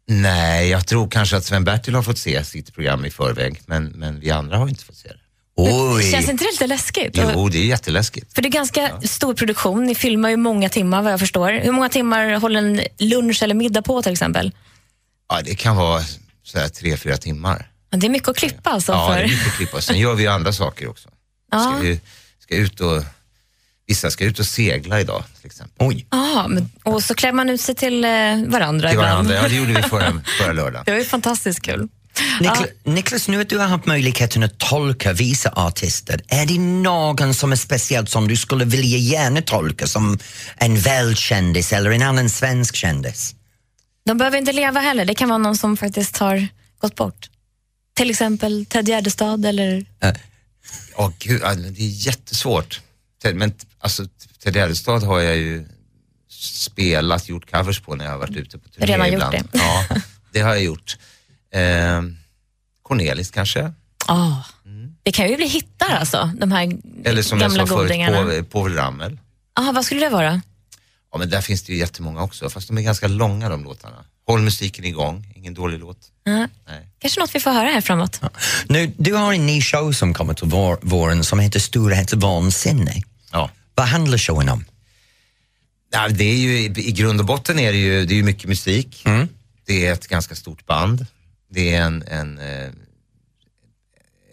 Nej, 0.07 0.69
jag 0.69 0.88
tror 0.88 1.07
kanske 1.09 1.38
att 1.38 1.45
Sven-Bertil 1.45 1.95
har 1.95 2.04
fått 2.04 2.18
se 2.18 2.44
sitt 2.44 2.74
program 2.74 3.06
i 3.06 3.09
förväg, 3.09 3.62
men, 3.65 3.86
men 3.86 4.19
vi 4.19 4.31
andra 4.31 4.57
har 4.57 4.68
inte 4.69 4.83
fått 4.86 4.95
se 4.95 5.07
det. 5.09 5.19
Oj! 5.59 6.12
Känns 6.12 6.30
inte 6.30 6.44
det 6.44 6.51
lite 6.51 6.68
läskigt? 6.68 7.19
Jo, 7.36 7.50
det 7.50 7.57
är 7.57 7.65
jätteläskigt. 7.65 8.33
För 8.36 8.42
det 8.42 8.48
är 8.48 8.51
ganska 8.51 9.01
stor 9.01 9.33
produktion. 9.33 9.83
Ni 9.86 9.95
filmar 9.95 10.30
ju 10.30 10.38
många 10.38 10.69
timmar 10.69 11.01
vad 11.01 11.12
jag 11.12 11.19
förstår. 11.19 11.51
Hur 11.63 11.71
många 11.71 11.89
timmar 11.89 12.39
håller 12.39 12.59
en 12.59 12.81
lunch 12.98 13.44
eller 13.44 13.56
middag 13.56 13.81
på 13.81 14.01
till 14.01 14.12
exempel? 14.12 14.51
Ja, 15.30 15.42
det 15.42 15.56
kan 15.56 15.75
vara 15.75 16.04
så 16.44 16.59
här 16.59 16.68
tre, 16.69 16.98
fyra 16.98 17.18
timmar. 17.18 17.71
Ja, 17.89 17.98
Det 17.98 18.07
är 18.07 18.09
mycket 18.09 18.30
att 18.30 18.38
klippa 18.38 18.69
alltså. 18.69 18.92
Ja, 18.92 19.09
det 19.09 19.13
för... 19.13 19.19
är 19.19 19.27
mycket 19.27 19.54
klippa. 19.54 19.81
Sen 19.81 20.00
gör 20.00 20.15
vi 20.15 20.24
ju 20.24 20.30
andra 20.30 20.54
saker 20.54 20.89
också. 20.89 21.09
Ja. 21.51 21.59
Ska, 21.59 21.81
vi, 21.81 22.00
ska 22.47 22.55
ut 22.55 22.79
och, 22.79 23.03
vissa 23.88 24.11
ska 24.11 24.25
ut 24.25 24.39
och 24.39 24.45
segla 24.45 25.01
idag 25.01 25.23
till 25.38 25.45
exempel. 25.45 25.88
Oj! 25.88 26.05
Ja, 26.11 26.47
men, 26.47 26.69
och 26.83 27.03
så 27.03 27.13
klär 27.13 27.31
man 27.31 27.49
ut 27.49 27.61
sig 27.61 27.75
till 27.75 28.05
eh, 28.05 28.09
varandra 28.47 28.89
Till 28.89 28.97
ibland. 28.97 28.97
varandra. 28.97 29.35
Ja, 29.35 29.47
det 29.47 29.55
gjorde 29.55 29.73
vi 29.73 29.81
förra, 29.81 30.21
förra 30.41 30.53
lördagen. 30.53 30.83
Det 30.85 30.91
var 30.91 30.99
ju 30.99 31.05
fantastiskt 31.05 31.61
kul. 31.61 31.88
Nikla, 32.39 32.65
Niklas, 32.83 33.27
nu 33.27 33.41
att 33.41 33.49
du 33.49 33.57
har 33.57 33.67
haft 33.67 33.85
möjligheten 33.85 34.44
att 34.44 34.57
tolka 34.57 35.13
vissa 35.13 35.49
artister, 35.55 36.21
är 36.27 36.45
det 36.45 36.59
någon 36.59 37.33
som 37.33 37.51
är 37.51 37.55
speciellt 37.55 38.09
som 38.09 38.27
du 38.27 38.35
skulle 38.35 38.65
vilja 38.65 38.97
gärna 38.97 39.41
tolka 39.41 39.88
som 39.88 40.19
en 40.57 40.77
välkändis 40.79 41.73
eller 41.73 41.91
en 41.91 42.01
annan 42.01 42.29
svensk 42.29 42.75
kändis? 42.75 43.35
De 44.05 44.17
behöver 44.17 44.38
inte 44.38 44.53
leva 44.53 44.79
heller. 44.79 45.05
Det 45.05 45.15
kan 45.15 45.29
vara 45.29 45.38
någon 45.38 45.57
som 45.57 45.77
faktiskt 45.77 46.17
har 46.17 46.47
gått 46.79 46.95
bort. 46.95 47.29
Till 47.95 48.09
exempel 48.09 48.65
Ted 48.65 48.88
Gärdestad 48.88 49.45
eller... 49.45 49.85
Ja, 50.97 51.13
gud, 51.19 51.41
ja, 51.43 51.55
det 51.55 51.81
är 51.83 52.07
jättesvårt. 52.07 52.81
Men 53.33 53.53
alltså, 53.79 54.05
Ted 54.43 54.55
Gärdestad 54.55 55.03
har 55.03 55.19
jag 55.19 55.37
ju 55.37 55.67
spelat, 56.29 57.29
gjort 57.29 57.51
covers 57.51 57.79
på 57.79 57.95
när 57.95 58.05
jag 58.05 58.11
har 58.11 58.19
varit 58.19 58.35
ute 58.35 58.57
på 58.57 58.69
turné 58.69 58.85
Redan 58.85 59.07
gjort 59.07 59.13
ibland. 59.13 59.33
det. 59.33 59.57
Ja, 59.59 59.85
det 60.31 60.39
har 60.39 60.49
jag 60.49 60.63
gjort. 60.63 60.97
Eh, 61.51 62.01
Cornelis 62.83 63.31
kanske? 63.31 63.73
Ah. 64.05 64.43
Det 65.03 65.11
kan 65.11 65.29
ju 65.29 65.35
bli 65.35 65.47
hittar 65.47 65.95
alltså, 65.95 66.31
de 66.39 66.51
här 66.51 66.63
Mm. 66.63 66.81
Eller 67.05 67.21
som 67.21 67.39
gamla 67.39 67.57
jag 67.57 67.67
sa 67.67 67.75
förut, 67.75 67.87
godingarna. 67.87 68.43
Povel, 68.43 68.73
Ramel. 68.73 69.17
Ah, 69.53 69.71
vad 69.71 69.85
skulle 69.85 70.01
det 70.01 70.09
vara? 70.09 70.41
Ja, 71.12 71.18
men 71.18 71.30
där 71.30 71.42
finns 71.42 71.63
det 71.63 71.74
ju 71.74 71.80
jättemånga 71.80 72.21
också, 72.24 72.50
fast 72.50 72.68
de 72.68 72.77
är 72.77 72.81
ganska 72.81 73.07
långa 73.07 73.50
de 73.50 73.63
låtarna. 73.63 74.06
Håll 74.27 74.42
musiken 74.42 74.86
igång, 74.86 75.33
ingen 75.36 75.54
dålig 75.54 75.80
låt. 75.80 75.98
Ja. 76.24 76.48
Nej. 76.68 76.89
Kanske 77.00 77.19
något 77.19 77.36
vi 77.36 77.39
får 77.39 77.51
höra 77.51 77.68
här 77.68 77.81
framåt. 77.81 78.21
Nu, 78.69 78.94
du 78.98 79.13
har 79.13 79.33
en 79.33 79.45
ny 79.45 79.62
show 79.62 79.92
som 79.92 80.13
kommer 80.13 80.33
till 80.33 80.48
vår, 80.48 80.80
våren 80.81 81.24
som 81.24 81.39
heter 81.39 81.59
Storhetsvansinne. 81.59 83.01
Ja. 83.31 83.50
Vad 83.75 83.88
handlar 83.88 84.18
showen 84.18 84.50
om? 84.50 84.65
Ja, 85.92 86.07
det 86.07 86.24
är 86.24 86.36
ju, 86.36 86.57
I 86.63 86.92
grund 86.92 87.19
och 87.19 87.25
botten 87.25 87.59
är 87.59 87.71
det 87.71 87.77
ju, 87.77 88.06
det 88.06 88.13
är 88.13 88.15
ju 88.15 88.24
mycket 88.24 88.50
musik. 88.50 89.04
Mm. 89.06 89.27
Det 89.65 89.88
är 89.88 89.94
ett 89.94 90.07
ganska 90.07 90.36
stort 90.36 90.65
band. 90.65 91.06
Det 91.50 91.74
är 91.74 91.81
en, 91.81 92.04
en 92.07 92.39
eh, 92.39 92.69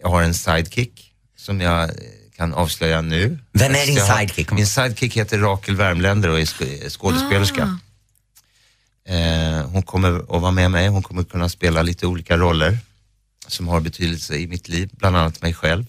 jag 0.01 0.09
har 0.09 0.21
en 0.21 0.33
sidekick 0.33 1.13
som 1.37 1.61
jag 1.61 1.83
eh, 1.83 1.95
kan 2.37 2.53
avslöja 2.53 3.01
nu. 3.01 3.37
Vem 3.51 3.71
är 3.75 3.85
din 3.85 3.95
Jag 3.95 4.05
har- 4.05 4.17
sidekick? 4.19 4.51
Min 4.51 4.67
sidekick 4.67 5.17
heter 5.17 5.39
Rakel 5.39 5.75
Värmländer 5.75 6.29
och 6.29 6.39
är 6.39 6.45
sk- 6.45 6.89
skådespelerska. 6.89 7.79
Eh, 9.07 9.67
hon 9.69 9.83
kommer 9.83 10.19
att 10.19 10.41
vara 10.41 10.51
med 10.51 10.71
mig, 10.71 10.87
hon 10.87 11.03
kommer 11.03 11.23
kunna 11.23 11.49
spela 11.49 11.81
lite 11.81 12.07
olika 12.07 12.37
roller 12.37 12.77
som 13.47 13.67
har 13.67 13.79
betydelse 13.81 14.35
i 14.37 14.47
mitt 14.47 14.67
liv, 14.67 14.89
bland 14.93 15.17
annat 15.17 15.41
mig 15.41 15.53
själv. 15.53 15.85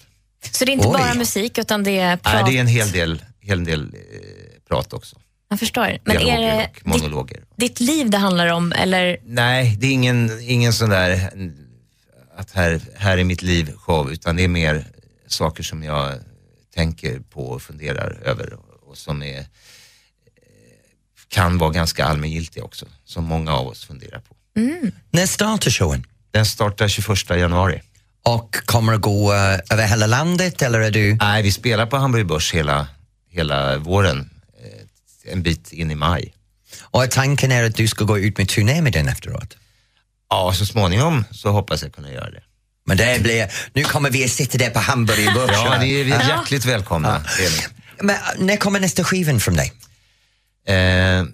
Så 0.50 0.64
det 0.64 0.70
är 0.70 0.72
inte 0.72 0.88
Oj. 0.88 0.92
bara 0.92 1.14
musik 1.14 1.58
utan 1.58 1.84
det 1.84 1.98
är 1.98 2.16
prat? 2.16 2.34
Nej, 2.34 2.52
det 2.52 2.56
är 2.58 2.60
en 2.60 2.66
hel 2.66 2.90
del, 2.92 3.22
hel 3.40 3.64
del 3.64 3.82
eh, 3.82 3.90
prat 4.68 4.92
också. 4.92 5.16
Jag 5.48 5.58
förstår. 5.58 5.98
Men 6.04 6.16
är 6.16 6.40
det 6.40 6.70
och 6.80 6.86
monologer. 6.88 7.36
ditt, 7.36 7.46
ditt 7.56 7.80
liv 7.80 8.10
det 8.10 8.18
handlar 8.18 8.46
om 8.46 8.72
eller? 8.72 9.18
Nej, 9.24 9.76
det 9.80 9.86
är 9.86 9.92
ingen, 9.92 10.30
ingen 10.42 10.72
sån 10.72 10.90
där 10.90 11.30
att 12.36 12.50
här, 12.50 12.80
här 12.96 13.18
är 13.18 13.24
mitt 13.24 13.42
liv 13.42 13.72
show, 13.76 14.12
utan 14.12 14.36
det 14.36 14.44
är 14.44 14.48
mer 14.48 14.84
saker 15.26 15.62
som 15.62 15.82
jag 15.82 16.14
tänker 16.76 17.20
på 17.20 17.46
och 17.46 17.62
funderar 17.62 18.18
över 18.24 18.58
och, 18.86 18.96
som 18.96 19.22
är, 19.22 19.38
eh, 19.38 19.44
kan 21.28 21.58
vara 21.58 21.70
ganska 21.70 22.04
allmängiltiga 22.04 22.64
också, 22.64 22.86
som 23.04 23.24
många 23.24 23.54
av 23.54 23.66
oss 23.66 23.84
funderar 23.84 24.20
på. 24.20 24.36
När 25.10 25.26
startar 25.26 25.70
showen? 25.70 26.06
Den 26.30 26.46
startar 26.46 26.88
21 26.88 27.30
januari. 27.30 27.82
Och 28.22 28.54
kommer 28.54 28.92
att 28.92 29.00
gå 29.00 29.32
eh, 29.32 29.60
över 29.70 29.86
hela 29.86 30.06
landet 30.06 30.62
eller 30.62 30.80
är 30.80 30.90
du... 30.90 31.14
Nej, 31.14 31.42
vi 31.42 31.52
spelar 31.52 31.86
på 31.86 31.96
Hamburg 31.96 32.26
Börs 32.26 32.54
hela, 32.54 32.88
hela 33.30 33.78
våren, 33.78 34.30
eh, 34.64 35.32
en 35.32 35.42
bit 35.42 35.72
in 35.72 35.90
i 35.90 35.94
maj. 35.94 36.34
Och 36.80 37.10
tanken 37.10 37.52
är 37.52 37.64
att 37.64 37.76
du 37.76 37.88
ska 37.88 38.04
gå 38.04 38.18
ut 38.18 38.38
med 38.38 38.48
turné 38.48 38.82
med 38.82 38.92
den 38.92 39.08
efteråt? 39.08 39.56
Ja, 40.30 40.52
så 40.54 40.66
småningom 40.66 41.24
så 41.30 41.50
hoppas 41.50 41.82
jag 41.82 41.92
kunna 41.92 42.12
göra 42.12 42.30
det. 42.30 42.42
Men 42.88 42.96
det 42.96 43.22
blir, 43.22 43.52
nu 43.72 43.84
kommer 43.84 44.10
vi 44.10 44.24
att 44.24 44.30
sitta 44.30 44.58
där 44.58 44.70
på 44.70 44.78
Hamburg 44.78 45.34
Börs. 45.34 45.50
Ja, 45.52 45.76
det 45.80 45.86
är, 45.86 46.04
vi 46.04 46.12
är 46.12 46.28
hjärtligt 46.28 46.64
välkomna. 46.64 47.24
Ni. 47.38 47.66
Men 48.00 48.16
äh, 48.16 48.20
när 48.38 48.56
kommer 48.56 48.80
nästa 48.80 49.04
skivan 49.04 49.40
från 49.40 49.54
dig? 49.54 49.72
Eh, 50.66 51.24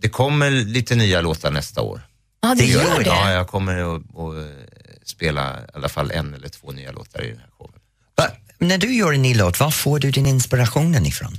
det 0.00 0.08
kommer 0.08 0.50
lite 0.50 0.94
nya 0.94 1.20
låtar 1.20 1.50
nästa 1.50 1.82
år. 1.82 2.00
Ja, 2.40 2.54
det 2.54 2.64
gör 2.64 2.98
det. 2.98 3.04
Ja, 3.04 3.32
jag 3.32 3.48
kommer 3.48 3.96
att, 3.96 4.02
att 4.02 4.34
eh, 4.36 4.78
spela 5.04 5.60
i 5.60 5.62
alla 5.74 5.88
fall 5.88 6.10
en 6.10 6.34
eller 6.34 6.48
två 6.48 6.72
nya 6.72 6.92
låtar 6.92 7.24
i 7.24 7.28
den 7.28 7.38
här 7.38 7.48
showen. 7.58 7.80
Va, 8.16 8.30
när 8.58 8.78
du 8.78 8.94
gör 8.94 9.12
en 9.12 9.22
ny 9.22 9.34
låt, 9.34 9.60
var 9.60 9.70
får 9.70 9.98
du 9.98 10.10
din 10.10 10.26
inspirationen 10.26 11.06
ifrån? 11.06 11.38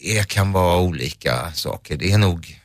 Det 0.00 0.28
kan 0.28 0.52
vara 0.52 0.78
olika 0.78 1.52
saker. 1.52 1.96
Det 1.96 2.12
är 2.12 2.18
nog 2.18 2.59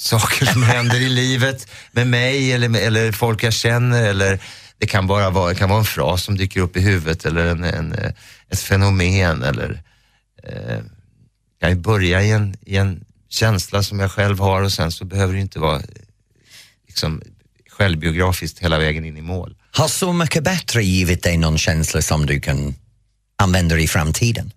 saker 0.00 0.46
som 0.46 0.62
händer 0.62 1.00
i 1.00 1.08
livet 1.08 1.66
med 1.92 2.06
mig 2.06 2.52
eller, 2.52 2.80
eller 2.80 3.12
folk 3.12 3.42
jag 3.42 3.52
känner 3.52 4.02
eller 4.02 4.40
det 4.78 4.86
kan 4.86 5.06
bara 5.06 5.30
vara, 5.30 5.48
det 5.48 5.54
kan 5.54 5.68
vara 5.68 5.78
en 5.78 5.84
fras 5.84 6.22
som 6.22 6.36
dyker 6.36 6.60
upp 6.60 6.76
i 6.76 6.80
huvudet 6.80 7.24
eller 7.24 7.46
en, 7.46 7.64
en, 7.64 7.92
eh, 7.92 8.12
ett 8.50 8.60
fenomen 8.60 9.42
eller 9.42 9.82
eh, 10.42 10.78
kan 11.60 11.70
ju 11.70 11.76
börja 11.76 12.22
i 12.22 12.30
en, 12.30 12.56
i 12.66 12.76
en 12.76 13.04
känsla 13.28 13.82
som 13.82 14.00
jag 14.00 14.10
själv 14.10 14.38
har 14.38 14.62
och 14.62 14.72
sen 14.72 14.92
så 14.92 15.04
behöver 15.04 15.34
det 15.34 15.40
inte 15.40 15.58
vara 15.58 15.76
eh, 15.76 15.84
liksom, 16.88 17.22
självbiografiskt 17.70 18.58
hela 18.58 18.78
vägen 18.78 19.04
in 19.04 19.16
i 19.16 19.22
mål. 19.22 19.56
Har 19.72 19.88
Så 19.88 20.12
mycket 20.12 20.44
bättre 20.44 20.82
givit 20.84 21.22
dig 21.22 21.36
någon 21.36 21.58
känsla 21.58 22.02
som 22.02 22.26
du 22.26 22.40
kan 22.40 22.74
använda 23.38 23.78
i 23.78 23.88
framtiden? 23.88 24.52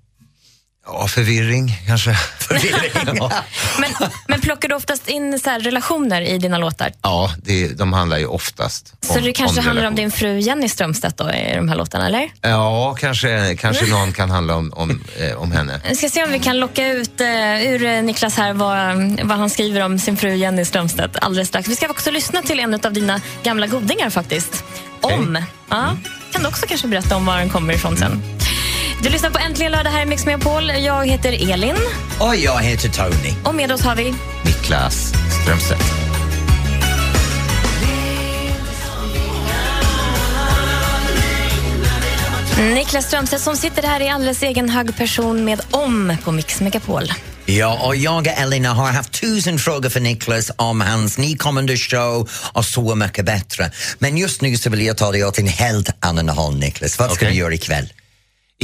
Ja, 0.85 1.07
förvirring 1.07 1.77
kanske. 1.87 2.13
Förvirring. 2.39 3.17
ja, 3.19 3.31
Men, 3.79 4.09
men 4.27 4.41
plockar 4.41 4.69
du 4.69 4.75
oftast 4.75 5.07
in 5.07 5.39
så 5.39 5.49
relationer 5.49 6.21
i 6.21 6.37
dina 6.37 6.57
låtar? 6.57 6.91
ja 7.01 7.31
det, 7.43 7.67
de 7.67 7.93
handlar 7.93 8.17
ju 8.17 8.25
oftast 8.25 8.93
Så 9.01 9.19
det 9.19 9.33
kanske 9.33 9.61
handlar 9.61 9.87
om 9.87 9.95
din 9.95 10.11
fru 10.11 10.39
Jenny 10.39 10.69
Strömstedt 10.69 11.17
då, 11.17 11.31
i 11.31 11.55
de 11.55 11.69
här 11.69 11.75
låtarna, 11.75 12.07
eller? 12.07 12.29
Ja, 12.41 12.95
kanske, 12.99 13.55
kanske 13.55 13.85
någon 13.85 14.11
kan 14.11 14.29
handla 14.29 14.55
om, 14.55 14.73
om, 14.75 15.03
eh, 15.17 15.35
om 15.35 15.51
henne. 15.51 15.81
Vi 15.89 15.95
ska 15.95 16.09
se 16.09 16.23
om 16.23 16.31
vi 16.31 16.39
kan 16.39 16.59
locka 16.59 16.87
ut 16.87 17.21
uh, 17.21 17.71
ur 17.71 17.85
eh, 17.85 18.03
Niklas 18.03 18.37
här 18.37 18.53
vad, 18.53 18.95
vad 19.23 19.37
han 19.37 19.49
skriver 19.49 19.81
om 19.81 19.99
sin 19.99 20.17
fru 20.17 20.35
Jenny 20.35 20.65
Strömstedt 20.65 21.17
alldeles 21.21 21.47
strax. 21.47 21.69
Vi 21.69 21.75
ska 21.75 21.87
också 21.87 22.11
lyssna 22.11 22.41
till 22.41 22.59
en 22.59 22.73
av 22.73 22.93
dina 22.93 23.21
gamla 23.43 23.67
godingar 23.67 24.09
faktiskt. 24.09 24.63
Om. 25.01 25.37
Ja. 25.69 25.97
Kan 26.31 26.41
du 26.41 26.47
också 26.47 26.65
kanske 26.67 26.87
berätta 26.87 27.15
om 27.15 27.25
var 27.25 27.37
den 27.37 27.49
kommer 27.49 27.73
ifrån 27.73 27.97
sen. 27.97 28.21
Du 29.03 29.09
lyssnar 29.09 29.29
på 29.29 29.39
Äntligen 29.39 29.71
lördag 29.71 29.91
här 29.91 30.01
i 30.01 30.05
Mix 30.05 30.25
Megapol. 30.25 30.69
Jag 30.69 31.07
heter 31.07 31.51
Elin 31.51 31.75
Och 32.19 32.35
jag 32.35 32.59
heter 32.61 32.89
Tony. 32.89 33.33
och 33.43 33.55
med 33.55 33.71
oss 33.71 33.81
har 33.81 33.95
vi 33.95 34.13
Niklas 34.45 35.13
Strömstedt. 35.41 35.83
Niklas 42.73 43.05
Strömstedt 43.05 43.43
som 43.43 43.55
sitter 43.57 43.83
här 43.83 43.99
i 43.99 44.09
alldeles 44.09 44.43
egen 44.43 44.69
hög 44.69 44.97
person 44.97 45.45
med 45.45 45.61
Om 45.71 46.17
på 46.23 46.31
Mix 46.31 46.61
Megapol. 46.61 47.03
Ja, 47.45 47.79
och 47.83 47.95
jag 47.95 48.17
och 48.17 48.27
Elina 48.27 48.73
har 48.73 48.91
haft 48.91 49.11
tusen 49.21 49.59
frågor 49.59 49.89
för 49.89 49.99
Niklas 49.99 50.51
om 50.55 50.81
hans 50.81 51.17
nykommande 51.17 51.77
show 51.77 52.29
och 52.53 52.65
Så 52.65 52.95
mycket 52.95 53.25
bättre. 53.25 53.71
Men 53.99 54.17
just 54.17 54.41
nu 54.41 54.57
så 54.57 54.69
vill 54.69 54.85
jag 54.85 54.97
ta 54.97 55.11
dig 55.11 55.25
åt 55.25 55.39
en 55.39 55.47
helt 55.47 55.89
annan 55.99 56.29
håll, 56.29 56.55
Niklas. 56.55 56.99
Vad 56.99 57.11
ska 57.11 57.25
Okej. 57.25 57.31
du 57.31 57.39
göra 57.39 57.53
ikväll? 57.53 57.93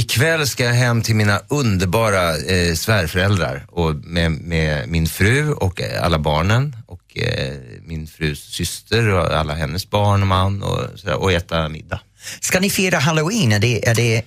Ikväll 0.00 0.46
ska 0.46 0.64
jag 0.64 0.72
hem 0.72 1.02
till 1.02 1.16
mina 1.16 1.40
underbara 1.48 2.36
eh, 2.36 2.74
svärföräldrar 2.74 3.66
och 3.68 3.94
med, 3.94 4.32
med 4.32 4.88
min 4.88 5.06
fru 5.06 5.52
och 5.52 5.80
eh, 5.80 6.04
alla 6.04 6.18
barnen 6.18 6.76
och 6.86 7.18
eh, 7.18 7.56
min 7.84 8.06
frus 8.06 8.40
syster 8.40 9.08
och 9.08 9.36
alla 9.36 9.54
hennes 9.54 9.90
barn 9.90 10.22
och 10.22 10.28
man 10.28 10.62
och, 10.62 10.98
sådär, 10.98 11.14
och 11.14 11.32
äta 11.32 11.68
middag. 11.68 12.00
Ska 12.40 12.60
ni 12.60 12.70
fira 12.70 12.98
halloween? 12.98 13.52
Är 13.52 13.58
det, 13.58 13.88
är 13.88 13.94
det... 13.94 14.22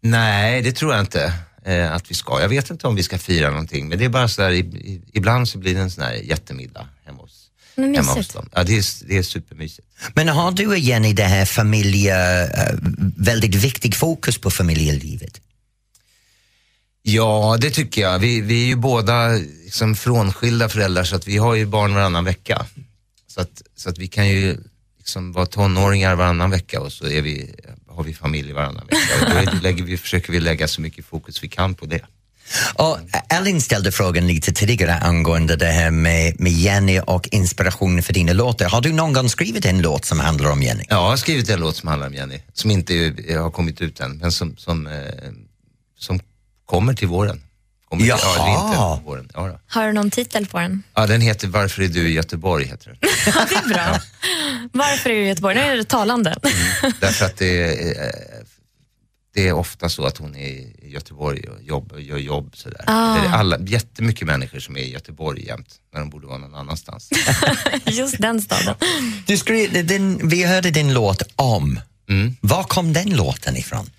Nej, 0.00 0.62
det 0.62 0.72
tror 0.72 0.92
jag 0.92 1.00
inte 1.00 1.32
eh, 1.64 1.92
att 1.92 2.10
vi 2.10 2.14
ska. 2.14 2.40
Jag 2.40 2.48
vet 2.48 2.70
inte 2.70 2.86
om 2.86 2.94
vi 2.94 3.02
ska 3.02 3.18
fira 3.18 3.50
någonting, 3.50 3.88
men 3.88 3.98
det 3.98 4.04
är 4.04 4.08
bara 4.08 4.28
så 4.28 4.50
i, 4.50 5.02
ibland 5.12 5.48
så 5.48 5.58
blir 5.58 5.74
det 5.74 5.80
en 5.80 5.90
sån 5.90 6.04
här 6.04 6.12
jättemiddag 6.12 6.88
hemma 7.06 7.22
hos, 7.22 7.43
Men 7.74 7.94
hemma 7.94 8.12
hos 8.12 8.28
dem. 8.28 8.48
Ja, 8.52 8.64
det 8.64 8.76
är, 8.76 9.06
det 9.08 9.18
är 9.18 9.22
supermysigt. 9.22 9.88
Men 10.14 10.28
har 10.28 10.52
du 10.52 10.66
och 10.66 10.78
Jenny 10.78 11.12
det 11.12 11.24
här 11.24 11.44
familje, 11.44 12.44
eh, 12.44 12.74
väldigt 13.16 13.54
viktig 13.54 13.96
fokus 13.96 14.38
på 14.38 14.50
familjelivet? 14.50 15.40
Ja, 17.02 17.56
det 17.60 17.70
tycker 17.70 18.02
jag. 18.02 18.18
Vi, 18.18 18.40
vi 18.40 18.62
är 18.62 18.66
ju 18.66 18.76
båda 18.76 19.28
liksom 19.64 19.96
frånskilda 19.96 20.68
föräldrar 20.68 21.04
så 21.04 21.16
att 21.16 21.26
vi 21.26 21.36
har 21.36 21.54
ju 21.54 21.66
barn 21.66 21.94
varannan 21.94 22.24
vecka. 22.24 22.66
Så 23.26 23.40
att, 23.40 23.62
så 23.76 23.90
att 23.90 23.98
vi 23.98 24.08
kan 24.08 24.28
ju 24.28 24.56
liksom 24.98 25.32
vara 25.32 25.46
tonåringar 25.46 26.14
varannan 26.14 26.50
vecka 26.50 26.80
och 26.80 26.92
så 26.92 27.06
är 27.06 27.22
vi, 27.22 27.54
har 27.88 28.04
vi 28.04 28.14
familj 28.14 28.52
varannan 28.52 28.86
vecka. 28.86 29.40
Och 29.40 29.54
då 29.54 29.60
lägger 29.62 29.84
vi, 29.84 29.96
försöker 29.96 30.32
vi 30.32 30.40
lägga 30.40 30.68
så 30.68 30.80
mycket 30.80 31.04
fokus 31.04 31.42
vi 31.44 31.48
kan 31.48 31.74
på 31.74 31.86
det. 31.86 32.00
Och 32.74 32.98
Ellen 33.28 33.60
ställde 33.60 33.92
frågan 33.92 34.26
lite 34.26 34.52
tidigare 34.52 34.94
angående 34.94 35.56
det 35.56 35.66
här 35.66 35.90
med, 35.90 36.40
med 36.40 36.52
Jenny 36.52 37.00
och 37.06 37.28
inspirationen 37.30 38.02
för 38.02 38.12
dina 38.12 38.32
låtar. 38.32 38.68
Har 38.68 38.80
du 38.80 38.92
någon 38.92 39.12
gång 39.12 39.28
skrivit 39.28 39.64
en 39.64 39.82
låt 39.82 40.04
som 40.04 40.20
handlar 40.20 40.50
om 40.50 40.62
Jenny? 40.62 40.84
Ja, 40.88 40.96
jag 40.96 41.02
har 41.10 41.16
skrivit 41.16 41.50
en 41.50 41.60
låt 41.60 41.76
som 41.76 41.88
handlar 41.88 42.06
om 42.08 42.14
Jenny, 42.14 42.40
som 42.52 42.70
inte 42.70 43.14
har 43.38 43.50
kommit 43.50 43.80
ut 43.80 44.00
än, 44.00 44.18
men 44.18 44.32
som, 44.32 44.56
som, 44.56 44.86
eh, 44.86 44.92
som 45.98 46.20
kommer 46.66 46.94
till 46.94 47.08
våren. 47.08 47.42
Kommer 47.88 48.06
Jaha. 48.06 48.18
Till, 48.18 48.28
ja, 48.36 48.46
vinter, 48.46 49.04
våren. 49.10 49.30
Ja, 49.34 49.46
då. 49.48 49.60
Har 49.66 49.86
du 49.86 49.92
någon 49.92 50.10
titel 50.10 50.46
på 50.46 50.58
den? 50.58 50.82
ja, 50.94 51.06
den 51.06 51.20
heter 51.20 51.48
Varför 51.48 51.82
är 51.82 51.88
du 51.88 52.08
i 52.08 52.12
Göteborg? 52.12 52.64
Heter 52.64 52.86
den. 52.86 52.96
Det 53.48 53.54
är 53.54 53.68
bra. 53.68 54.00
Varför 54.72 55.10
är 55.10 55.14
du 55.14 55.24
i 55.24 55.28
Göteborg? 55.28 55.54
Nu 55.54 55.60
är 55.60 55.76
det 55.76 55.84
talande. 55.84 56.36
Därför 57.00 57.24
att 57.26 57.36
det 57.36 57.46
är, 57.46 58.04
eh, 58.04 58.33
det 59.34 59.48
är 59.48 59.52
ofta 59.52 59.88
så 59.88 60.06
att 60.06 60.16
hon 60.16 60.36
är 60.36 60.48
i 60.48 60.76
Göteborg 60.82 61.48
och 61.48 61.62
jobb, 61.62 61.94
gör 61.98 62.18
jobb 62.18 62.56
sådär. 62.56 62.84
Ah. 62.86 63.14
Det 63.14 63.28
är 63.28 63.32
alla, 63.32 63.58
jättemycket 63.60 64.26
människor 64.26 64.58
som 64.58 64.76
är 64.76 64.80
i 64.80 64.90
Göteborg 64.90 65.46
jämt, 65.46 65.80
när 65.92 66.00
de 66.00 66.10
borde 66.10 66.26
vara 66.26 66.38
någon 66.38 66.54
annanstans. 66.54 67.10
Just 67.84 68.20
den 68.20 68.42
staden. 68.42 68.74
Du 69.26 69.36
skrev, 69.36 69.86
din, 69.86 70.28
vi 70.28 70.44
hörde 70.44 70.70
din 70.70 70.94
låt 70.94 71.22
Om. 71.36 71.80
Mm. 72.08 72.36
Var 72.40 72.64
kom 72.64 72.92
den 72.92 73.16
låten 73.16 73.56
ifrån? 73.56 73.90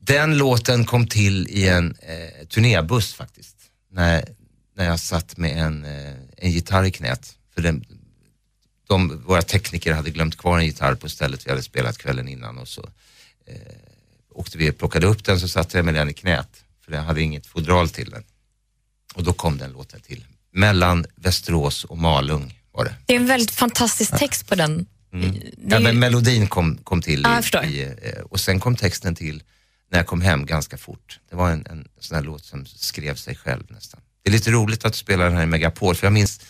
Den 0.00 0.38
låten 0.38 0.84
kom 0.84 1.06
till 1.06 1.48
i 1.48 1.68
en 1.68 1.96
eh, 2.02 2.46
turnébuss 2.46 3.14
faktiskt. 3.14 3.56
När, 3.92 4.24
när 4.76 4.84
jag 4.84 5.00
satt 5.00 5.36
med 5.36 5.66
en, 5.66 5.84
eh, 5.84 6.14
en 6.36 6.50
gitarr 6.50 6.84
i 6.84 6.90
knät. 6.90 7.34
För 7.54 7.62
den, 7.62 7.84
de, 8.88 9.22
våra 9.26 9.42
tekniker 9.42 9.92
hade 9.92 10.10
glömt 10.10 10.36
kvar 10.36 10.58
en 10.58 10.66
gitarr 10.66 10.94
på 10.94 11.08
stället 11.08 11.46
vi 11.46 11.50
hade 11.50 11.62
spelat 11.62 11.98
kvällen 11.98 12.28
innan 12.28 12.58
och 12.58 12.68
så 12.68 12.82
eh, 13.46 13.54
åkte 14.30 14.58
vi 14.58 14.70
och 14.70 14.78
plockade 14.78 15.06
upp 15.06 15.24
den 15.24 15.40
så 15.40 15.48
satte 15.48 15.78
jag 15.78 15.84
med 15.84 15.94
den 15.94 16.08
i 16.08 16.12
knät. 16.12 16.64
För 16.84 16.92
jag 16.92 17.02
hade 17.02 17.22
inget 17.22 17.46
fodral 17.46 17.88
till 17.88 18.10
den. 18.10 18.24
Och 19.14 19.24
då 19.24 19.32
kom 19.32 19.58
den 19.58 19.72
låten 19.72 20.00
till. 20.00 20.24
Mellan 20.52 21.06
Västerås 21.16 21.84
och 21.84 21.98
Malung 21.98 22.60
var 22.72 22.84
det. 22.84 22.94
Det 23.06 23.14
är 23.14 23.20
en 23.20 23.26
väldigt 23.26 23.50
fantastisk 23.50 24.18
text 24.18 24.48
på 24.48 24.54
den. 24.54 24.86
Är 25.12 25.42
Ja, 25.68 25.80
men 25.80 25.98
melodin 25.98 26.46
kom, 26.48 26.76
kom 26.76 27.02
till 27.02 27.22
Ja, 27.52 27.64
i, 27.64 27.66
i, 27.66 27.82
eh, 27.82 28.22
och 28.22 28.40
sen 28.40 28.60
kom 28.60 28.76
texten 28.76 29.14
till 29.14 29.42
när 29.90 29.98
jag 29.98 30.06
kom 30.06 30.20
hem 30.20 30.46
ganska 30.46 30.78
fort. 30.78 31.20
Det 31.30 31.36
var 31.36 31.50
en, 31.50 31.66
en 31.70 31.88
sån 32.00 32.14
här 32.14 32.24
låt 32.24 32.44
som 32.44 32.66
skrev 32.66 33.14
sig 33.14 33.36
själv 33.36 33.64
nästan. 33.68 34.00
Det 34.22 34.30
är 34.30 34.32
lite 34.32 34.50
roligt 34.50 34.84
att 34.84 34.94
spela 34.94 35.24
den 35.24 35.36
här 35.36 35.42
i 35.42 35.46
Megapol 35.46 35.94
för 35.94 36.06
jag 36.06 36.12
minns, 36.12 36.40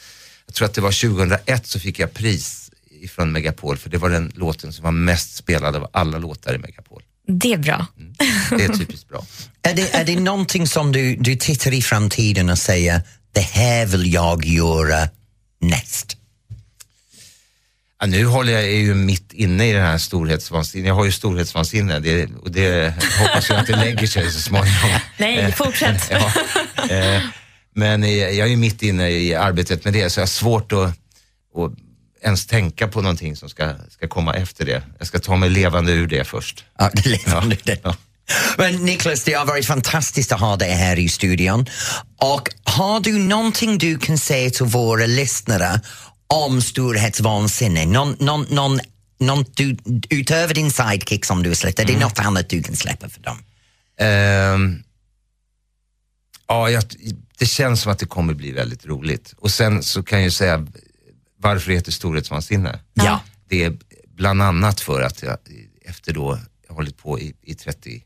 jag 0.47 0.55
tror 0.55 0.67
att 0.67 0.75
det 0.75 0.81
var 0.81 1.09
2001 1.11 1.67
så 1.67 1.81
fick 1.81 1.99
jag 1.99 2.13
pris 2.13 2.71
ifrån 2.91 3.33
Megapol 3.33 3.77
för 3.77 3.91
det 3.91 3.99
var 3.99 4.11
den 4.11 4.33
låten 4.35 4.73
som 4.73 4.85
var 4.85 4.93
mest 4.93 5.37
spelad 5.37 5.77
av 5.77 5.91
alla 5.93 6.19
låtar 6.19 6.55
i 6.55 6.59
Megapol. 6.59 7.03
Det 7.31 7.53
är 7.53 7.59
bra. 7.59 7.87
Det 8.51 8.65
är 8.65 8.69
typiskt 8.79 9.09
bra. 9.09 9.27
Är 9.63 9.75
det, 9.75 9.95
är 9.95 10.05
det 10.05 10.21
någonting 10.21 10.67
som 10.67 10.93
du, 10.93 11.17
du 11.17 11.37
tittar 11.37 11.75
i 11.75 11.83
framtiden 11.83 12.49
och 12.51 12.59
säger 12.59 13.03
det 13.33 13.41
här 13.41 13.87
vill 13.87 14.13
jag 14.13 14.45
göra 14.45 15.09
näst? 15.61 16.17
Ja, 18.01 18.07
nu 18.07 18.25
håller 18.25 18.53
jag 18.53 18.63
är 18.63 18.77
ju 18.77 18.95
mitt 18.95 19.33
inne 19.33 19.71
i 19.71 19.73
den 19.73 19.83
här 19.83 19.99
storhetsvansinnet. 19.99 20.89
Jag 20.89 20.95
har 20.95 21.05
ju 21.05 21.13
storhetsvansinne 21.13 21.99
det, 22.01 22.29
och 22.43 22.51
det 22.51 22.95
hoppas 23.19 23.49
jag 23.51 23.59
att 23.59 23.67
det 23.67 23.77
lägger 23.77 24.07
sig 24.07 24.31
så 24.31 24.41
småningom. 24.41 24.91
Nej, 25.19 25.53
fortsätt. 25.53 26.11
Ja. 26.11 26.33
Eh, 26.95 27.23
Men 27.75 28.03
eh, 28.03 28.11
jag 28.11 28.47
är 28.47 28.51
ju 28.51 28.57
mitt 28.57 28.83
inne 28.83 29.11
i 29.11 29.35
arbetet 29.35 29.85
med 29.85 29.93
det 29.93 30.11
så 30.11 30.21
jag 30.21 30.23
har 30.23 30.29
svårt 30.29 30.73
att, 30.73 30.79
att 30.79 31.73
ens 32.23 32.47
tänka 32.47 32.89
på 32.89 33.03
någonting 33.03 33.37
som 33.37 33.49
ska, 33.49 33.75
ska 33.91 34.09
komma 34.09 34.35
efter 34.35 34.65
det. 34.65 34.83
Jag 34.99 35.07
ska 35.07 35.19
ta 35.19 35.37
mig 35.37 35.51
levande 35.51 35.93
ur 35.93 36.07
det 36.07 36.25
först. 36.25 36.65
Ja, 36.79 36.91
lever 37.05 37.41
nu 37.41 37.57
det. 37.65 37.81
Ja. 37.85 37.97
Men 38.59 38.75
Niklas, 38.75 39.25
det 39.25 39.33
har 39.33 39.47
varit 39.47 39.67
fantastiskt 39.67 40.33
att 40.33 40.41
ha 40.41 40.57
dig 40.57 40.71
här 40.71 40.99
i 40.99 41.09
studion. 41.09 41.67
Och 42.17 42.49
har 42.65 43.01
du 43.01 43.19
någonting 43.19 43.79
du 43.79 43.99
kan 43.99 44.19
säga 44.19 44.51
till 44.51 44.67
våra 44.67 45.07
lyssnare 45.07 45.81
om 46.27 46.63
storhetsvansinne? 46.63 47.87
Någon, 47.87 48.17
någon, 48.19 48.47
någon, 48.51 48.81
någon 49.21 49.45
du, 49.55 49.77
utöver 50.11 50.55
din 50.55 50.71
sidekick 50.71 51.25
som 51.25 51.43
du 51.43 51.55
släppt, 51.55 51.79
är 51.79 51.85
det 51.85 51.99
något 51.99 52.19
annat 52.19 52.49
du 52.49 52.63
kan 52.63 52.77
släppa 52.77 53.09
för 53.09 53.21
dem? 53.21 53.39
Ehm, 54.01 54.83
ja, 56.49 56.71
jag, 56.71 56.85
det 57.39 57.47
känns 57.47 57.81
som 57.81 57.93
att 57.93 57.99
det 57.99 58.07
kommer 58.07 58.35
bli 58.35 58.53
väldigt 58.53 58.87
roligt. 58.87 59.35
Och 59.37 59.51
sen 59.51 59.83
så 59.83 60.03
kan 60.03 60.19
jag 60.19 60.25
ju 60.25 60.31
säga 60.31 60.67
varför 61.41 61.71
det 61.71 61.77
heter 61.77 61.93
storhetsvansinne. 61.93 62.79
Ja. 62.95 63.21
Det 63.49 63.65
är 63.65 63.77
bland 64.07 64.43
annat 64.43 64.81
för 64.81 65.03
att 65.03 65.23
jag 65.23 65.37
efter 65.85 66.13
då, 66.13 66.39
jag 66.63 66.69
har 66.69 66.75
hållit 66.75 66.99
på 66.99 67.21
i, 67.21 67.35
i 67.43 67.55
36, 67.55 68.05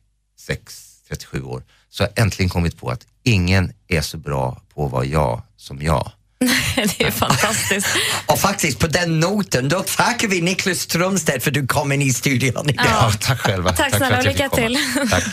37 1.08 1.42
år, 1.42 1.62
så 1.90 2.02
har 2.02 2.10
jag 2.14 2.24
äntligen 2.24 2.50
kommit 2.50 2.80
på 2.80 2.90
att 2.90 3.06
ingen 3.22 3.72
är 3.88 4.00
så 4.00 4.18
bra 4.18 4.62
på 4.74 4.86
att 4.86 4.92
vara 4.92 5.04
jag 5.04 5.42
som 5.56 5.82
jag. 5.82 6.12
Det 6.76 7.00
är 7.00 7.10
fantastiskt. 7.26 7.86
Och 8.26 8.38
faktiskt 8.38 8.78
på 8.78 8.86
den 8.86 9.20
noten, 9.20 9.68
då 9.68 9.82
tackar 9.82 10.28
vi 10.28 10.40
Niklas 10.40 10.78
Strömstedt 10.78 11.44
för 11.44 11.50
att 11.50 11.54
du 11.54 11.66
kom 11.66 11.92
in 11.92 12.02
i 12.02 12.12
studion 12.12 12.70
idag. 12.70 12.86
Ja, 12.86 13.12
tack 13.20 13.40
själva. 13.40 13.72
Tack 13.72 13.90
för 13.90 13.96
snälla 13.96 14.16
att 14.16 14.26
och 14.26 14.32
lycka 14.32 14.48
till. 14.48 14.78
Tack. 15.10 15.24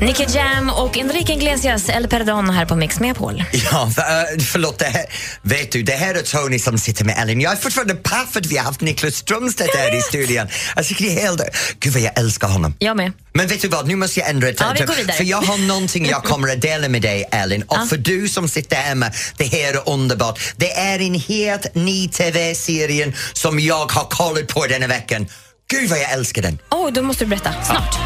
Nicky 0.00 0.24
Jam 0.28 0.70
och 0.70 0.98
Enrique 0.98 1.32
Iglesias, 1.34 1.88
El 1.88 2.08
Perdon 2.08 2.50
här 2.50 2.66
på 2.66 2.76
Mix 2.76 3.00
Megapol. 3.00 3.44
Ja, 3.52 3.90
för, 3.94 4.40
förlåt, 4.40 4.78
det 4.78 4.84
här, 4.84 5.04
vet 5.42 5.72
du, 5.72 5.82
det 5.82 5.92
här 5.92 6.14
är 6.14 6.22
Tony 6.22 6.58
som 6.58 6.78
sitter 6.78 7.04
med 7.04 7.18
Ellen. 7.18 7.40
Jag 7.40 7.52
är 7.52 7.56
fortfarande 7.56 7.94
paff 7.94 8.36
att 8.36 8.46
vi 8.46 8.56
har 8.56 8.64
haft 8.64 8.80
Niklas 8.80 9.14
Strömstedt 9.14 9.76
här 9.76 9.98
i 9.98 10.00
studion. 10.00 10.48
Jag 10.76 10.84
tycker 10.86 11.04
det 11.04 11.10
är 11.10 11.22
helt... 11.22 11.40
Gud 11.80 11.92
vad 11.92 12.02
jag 12.02 12.18
älskar 12.18 12.48
honom. 12.48 12.74
Jag 12.78 12.96
med. 12.96 13.12
Men 13.32 13.46
vet 13.46 13.62
du 13.62 13.68
vad, 13.68 13.88
nu 13.88 13.96
måste 13.96 14.20
jag 14.20 14.30
ändra 14.30 14.46
det. 14.46 14.56
Ja, 14.60 14.74
vi 14.78 14.84
går 14.84 14.94
vidare. 14.94 15.16
För 15.16 15.24
jag 15.24 15.42
har 15.42 15.58
någonting 15.58 16.06
jag 16.06 16.24
kommer 16.24 16.52
att 16.52 16.60
dela 16.60 16.88
med 16.88 17.02
dig, 17.02 17.28
Ellen. 17.32 17.62
Och 17.62 17.88
för 17.88 17.96
du 17.96 18.28
som 18.28 18.48
sitter 18.48 18.76
hemma, 18.76 19.10
det 19.36 19.44
här 19.44 19.72
är 19.72 19.88
underbart. 19.88 20.40
Det 20.56 20.72
är 20.72 20.98
en 20.98 21.14
helt 21.14 21.74
ny 21.74 22.08
TV-serie 22.08 23.12
som 23.32 23.60
jag 23.60 23.92
har 23.92 24.04
kollat 24.04 24.48
på 24.48 24.66
denna 24.66 24.86
veckan. 24.86 25.26
Gud 25.70 25.90
vad 25.90 25.98
jag 25.98 26.12
älskar 26.12 26.42
den! 26.42 26.58
Åh, 26.70 26.92
då 26.92 27.02
måste 27.02 27.24
du 27.24 27.28
berätta. 27.28 27.54
Snart. 27.64 27.98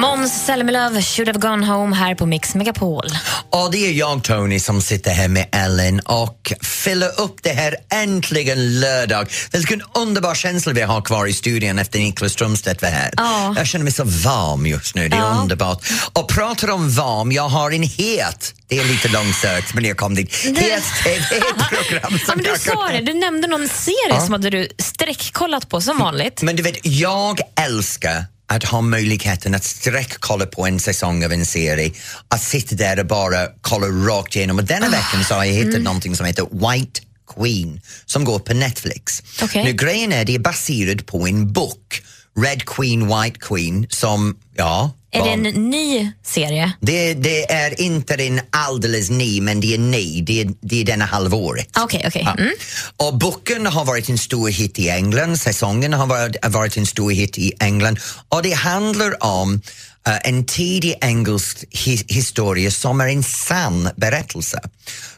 Måns 0.00 0.44
Zelmerlöw, 0.46 1.02
Should 1.02 1.28
have 1.28 1.38
gone 1.38 1.66
home 1.66 1.96
här 1.96 2.14
på 2.14 2.26
Mix 2.26 2.54
Megapol. 2.54 3.04
Och 3.50 3.70
det 3.72 3.86
är 3.86 3.92
jag, 3.92 4.24
Tony, 4.24 4.60
som 4.60 4.82
sitter 4.82 5.10
här 5.10 5.28
med 5.28 5.48
Ellen 5.52 6.00
och 6.00 6.52
fyller 6.62 7.20
upp 7.20 7.42
det 7.42 7.50
här 7.50 7.76
äntligen 7.92 8.80
lördag. 8.80 9.26
Vilken 9.52 9.82
underbar 9.94 10.34
känsla 10.34 10.72
vi 10.72 10.80
har 10.82 11.00
kvar 11.02 11.26
i 11.26 11.32
studion 11.32 11.78
efter 11.78 11.98
Niklas 11.98 12.32
Strömstedt 12.32 12.82
var 12.82 12.88
här. 12.88 13.10
Ja. 13.16 13.54
Jag 13.56 13.66
känner 13.66 13.84
mig 13.84 13.92
så 13.92 14.04
varm 14.04 14.66
just 14.66 14.94
nu, 14.94 15.08
det 15.08 15.16
är 15.16 15.20
Ja. 15.20 15.38
underbart. 15.42 15.86
Och 16.12 16.28
pratar 16.28 16.70
om 16.70 16.90
varm, 16.90 17.32
jag 17.32 17.48
har 17.48 17.70
en 17.70 17.82
het, 17.82 18.54
det 18.68 18.78
är 18.78 18.84
lite 18.84 19.08
långsökt 19.08 19.74
men 19.74 19.84
jag 19.84 19.96
kom 19.96 20.14
dit, 20.14 20.34
het 20.34 20.84
TV-program 21.04 22.18
Ja, 22.26 22.32
som 22.32 22.42
du 22.42 22.54
sa 22.58 22.88
det, 22.92 23.00
du 23.00 23.14
nämnde 23.14 23.48
någon 23.48 23.68
serie 23.68 24.20
som 24.20 24.32
hade 24.32 24.50
du 24.50 24.68
streckkollat 24.78 25.68
på 25.68 25.80
som 25.80 25.98
vanligt. 25.98 26.42
Men 26.42 26.56
du 26.56 26.62
vet, 26.62 26.76
jag 26.86 27.40
älskar 27.60 28.24
att 28.50 28.64
ha 28.64 28.80
möjligheten 28.80 29.54
att 29.54 29.64
sträckkolla 29.64 30.46
på 30.46 30.66
en 30.66 30.80
säsong 30.80 31.24
av 31.24 31.32
en 31.32 31.46
serie, 31.46 31.92
att 32.28 32.42
sitta 32.42 32.74
där 32.74 32.98
och 33.00 33.06
bara 33.06 33.46
kolla 33.60 33.86
rakt 33.86 34.36
igenom. 34.36 34.58
Och 34.58 34.64
denna 34.64 34.88
veckan 34.88 35.24
så 35.24 35.34
har 35.34 35.44
jag 35.44 35.54
Mm. 35.54 35.68
hittat 35.68 35.82
någonting 35.82 36.16
som 36.16 36.26
heter 36.26 36.46
White 36.72 37.00
Queen 37.36 37.80
som 38.06 38.24
går 38.24 38.38
på 38.38 38.54
Netflix. 38.54 39.22
Okej. 39.42 39.64
Nu 39.64 39.72
grejen 39.72 40.12
är, 40.12 40.24
det 40.24 40.34
är 40.34 40.38
baserat 40.38 41.06
på 41.06 41.26
en 41.28 41.52
bok, 41.52 42.02
Red 42.40 42.64
Queen, 42.66 43.06
White 43.22 43.38
Queen, 43.40 43.86
som, 43.90 44.36
ja, 44.56 44.90
Är 45.12 45.24
det 45.24 45.30
en 45.30 45.70
ny 45.70 46.12
serie? 46.24 46.72
det, 46.80 47.14
det 47.14 47.52
är 47.52 47.80
inte 47.80 48.14
en 48.14 48.40
alldeles 48.50 49.10
ny, 49.10 49.40
men 49.40 49.60
det 49.60 49.74
är 49.74 49.78
ny. 49.78 50.22
Det 50.22 50.40
är, 50.40 50.50
det 50.60 50.80
är 50.80 50.84
denna 50.84 51.04
halvåret. 51.04 51.68
Okej, 51.78 52.04
okej. 52.06 52.22
Ja. 52.24 52.34
Mm. 52.38 52.52
Och 52.96 53.18
boken 53.18 53.66
har 53.66 53.84
varit 53.84 54.08
en 54.08 54.18
stor 54.18 54.48
hit 54.48 54.78
i 54.78 54.88
England, 54.88 55.36
säsongen 55.40 55.92
har 55.92 56.06
varit, 56.06 56.36
varit 56.46 56.76
en 56.76 56.86
stor 56.86 57.10
hit 57.10 57.38
i 57.38 57.52
England 57.60 57.98
och 58.28 58.42
det 58.42 58.52
handlar 58.52 59.24
om 59.24 59.60
eh, 60.06 60.28
en 60.28 60.44
tidig 60.46 60.94
engelsk 61.00 61.64
hi- 61.70 62.12
historia 62.12 62.70
som 62.70 63.00
är 63.00 63.08
en 63.08 63.22
sann 63.22 63.88
berättelse. 63.96 64.60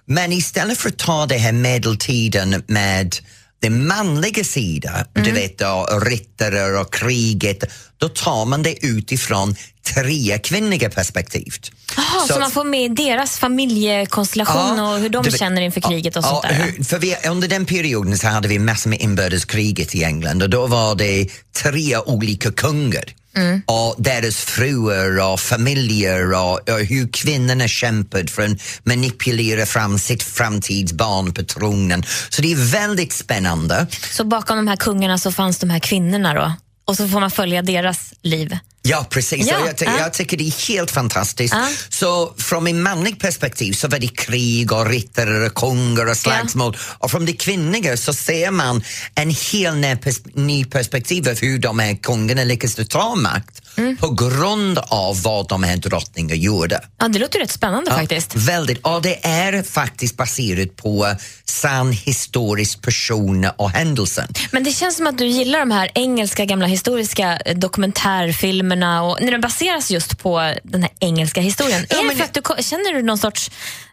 Men 0.04 0.32
istället 0.32 0.78
för 0.78 0.88
att 0.88 0.99
ta 0.99 1.26
det 1.26 1.38
här 1.38 1.52
medeltiden 1.52 2.62
med 2.66 3.16
den 3.62 3.87
manliga 3.87 4.45
sidan, 4.45 5.04
du 5.12 5.31
vet 5.33 5.59
då, 5.59 5.88
rittare 6.02 6.81
och 6.81 6.92
kriget, 6.95 7.64
då 7.99 8.09
tar 8.09 8.45
man 8.45 8.62
det 8.62 8.87
utifrån 8.87 9.57
tre 9.95 10.38
kvinnliga 10.38 10.90
perspektivet. 10.90 11.71
Jaha, 11.97 12.26
så, 12.28 12.38
man 12.38 12.50
får 12.50 12.64
med 12.64 12.95
deras 12.97 13.38
familjekonstellation 13.38 14.81
och 14.81 14.99
hur 14.99 15.09
de 15.09 15.23
vet- 15.25 15.38
känner 15.38 15.62
inför 15.62 15.81
kriget 15.81 16.16
och 16.16 16.25
ja, 16.25 16.28
sånt 16.28 16.42
där. 16.42 16.64
hur- 16.76 16.85
för 16.85 16.99
vi, 16.99 17.16
under 17.28 17.49
den 17.49 17.66
perioden 17.66 18.19
så 18.19 18.28
hade 18.28 18.49
vi 18.49 18.59
massor 18.59 18.90
med 18.90 19.00
inbördeskriget 19.00 19.95
i 19.95 20.04
England 20.04 20.42
och 20.42 20.50
då 20.50 20.66
var 20.66 20.95
det 20.95 21.28
tre 21.62 21.99
olika 21.99 22.52
kungar. 22.52 23.04
Mm. 23.36 23.62
Och 23.66 23.96
deras 23.98 24.36
fruar 24.36 25.32
och 25.32 25.40
familjer 25.40 26.32
och, 26.32 26.70
och 26.70 26.80
hur 26.80 27.08
kvinnorna 27.08 27.68
kämpade 27.68 28.28
för 28.28 28.42
att 28.42 28.58
manipulera 28.84 29.66
fram 29.66 29.98
sitt 29.98 30.22
framtidsbarn 30.22 31.34
på 31.34 31.42
tronen. 31.42 32.04
Så 32.28 32.42
det 32.42 32.52
är 32.52 32.72
väldigt 32.72 33.12
spännande. 33.12 33.86
Så 34.10 34.24
bakom 34.24 34.56
de 34.56 34.68
här 34.68 34.76
kungarna 34.76 35.18
så 35.18 35.32
fanns 35.32 35.58
de 35.58 35.70
här 35.70 35.78
kvinnorna 35.78 36.34
då? 36.34 36.52
Och 36.84 36.96
så 36.96 37.08
får 37.08 37.20
man 37.20 37.30
följa 37.30 37.62
deras 37.62 38.14
liv. 38.22 38.58
Ja, 38.82 39.06
precis. 39.10 39.46
Ja, 39.50 39.66
jag, 39.66 39.88
ja. 39.88 39.98
jag 39.98 40.12
tycker 40.12 40.36
det 40.36 40.44
är 40.44 40.68
helt 40.68 40.90
fantastiskt. 40.90 41.54
Ja. 41.54 41.68
Så 41.88 42.34
från 42.36 42.66
en 42.66 42.82
manlig 42.82 43.20
perspektiv 43.20 43.72
så 43.72 43.88
var 43.88 43.98
det 43.98 44.08
krig 44.08 44.72
och 44.72 44.86
rittare 44.86 45.46
och 45.46 45.54
kungar 45.54 46.06
och 46.06 46.16
slagsmål. 46.16 46.76
Och 46.98 47.10
från 47.10 47.26
det 47.26 47.32
kvinnliga 47.32 47.96
så 47.96 48.12
ser 48.12 48.50
man 48.50 48.84
en 49.14 49.30
helt 49.30 50.34
ny 50.34 50.64
perspektiv 50.64 51.28
av 51.28 51.40
hur 51.40 51.58
de 51.58 51.78
här 51.78 51.94
kungarna 51.94 52.44
lyckas 52.44 52.78
ta 52.88 53.14
makt 53.14 53.62
Mm. 53.76 53.96
på 53.96 54.10
grund 54.10 54.78
av 54.78 55.22
vad 55.22 55.48
de 55.48 55.62
här 55.62 55.76
drottningarna 55.76 56.35
gjorde. 56.35 56.80
Ja, 56.98 57.08
det 57.08 57.18
låter 57.18 57.38
rätt 57.38 57.50
spännande 57.50 57.90
faktiskt. 57.90 58.35
Väldigt. 58.35 58.87
Och 58.87 59.02
det 59.02 59.26
är 59.26 59.62
faktiskt 59.62 60.16
baserat 60.16 60.76
på 60.76 61.06
sann 61.44 61.92
historisk 61.92 62.82
person 62.82 63.48
och 63.56 63.70
händelsen. 63.70 64.28
Men 64.50 64.64
det 64.64 64.72
känns 64.72 64.96
som 64.96 65.06
att 65.06 65.18
du 65.18 65.26
gillar 65.26 65.58
de 65.58 65.70
här 65.70 65.90
engelska 65.94 66.44
gamla 66.44 66.66
historiska 66.66 67.37
eh, 67.37 67.56
dokumentärfilmerna 67.56 69.02
och 69.02 69.18
när 69.20 69.32
de 69.32 69.40
baseras 69.40 69.90
just 69.90 70.18
på 70.18 70.54
den 70.64 70.82
här 70.82 70.92
engelska 71.00 71.40
historien. 71.40 71.87
Ja, 71.88 71.98
är 71.98 72.08
det 72.08 72.16
för 72.16 72.24
att 72.24 72.35
du, 72.35 72.62
känner 72.62 72.94
du 72.94 73.02
någon 73.02 73.18
sorts 73.18 73.50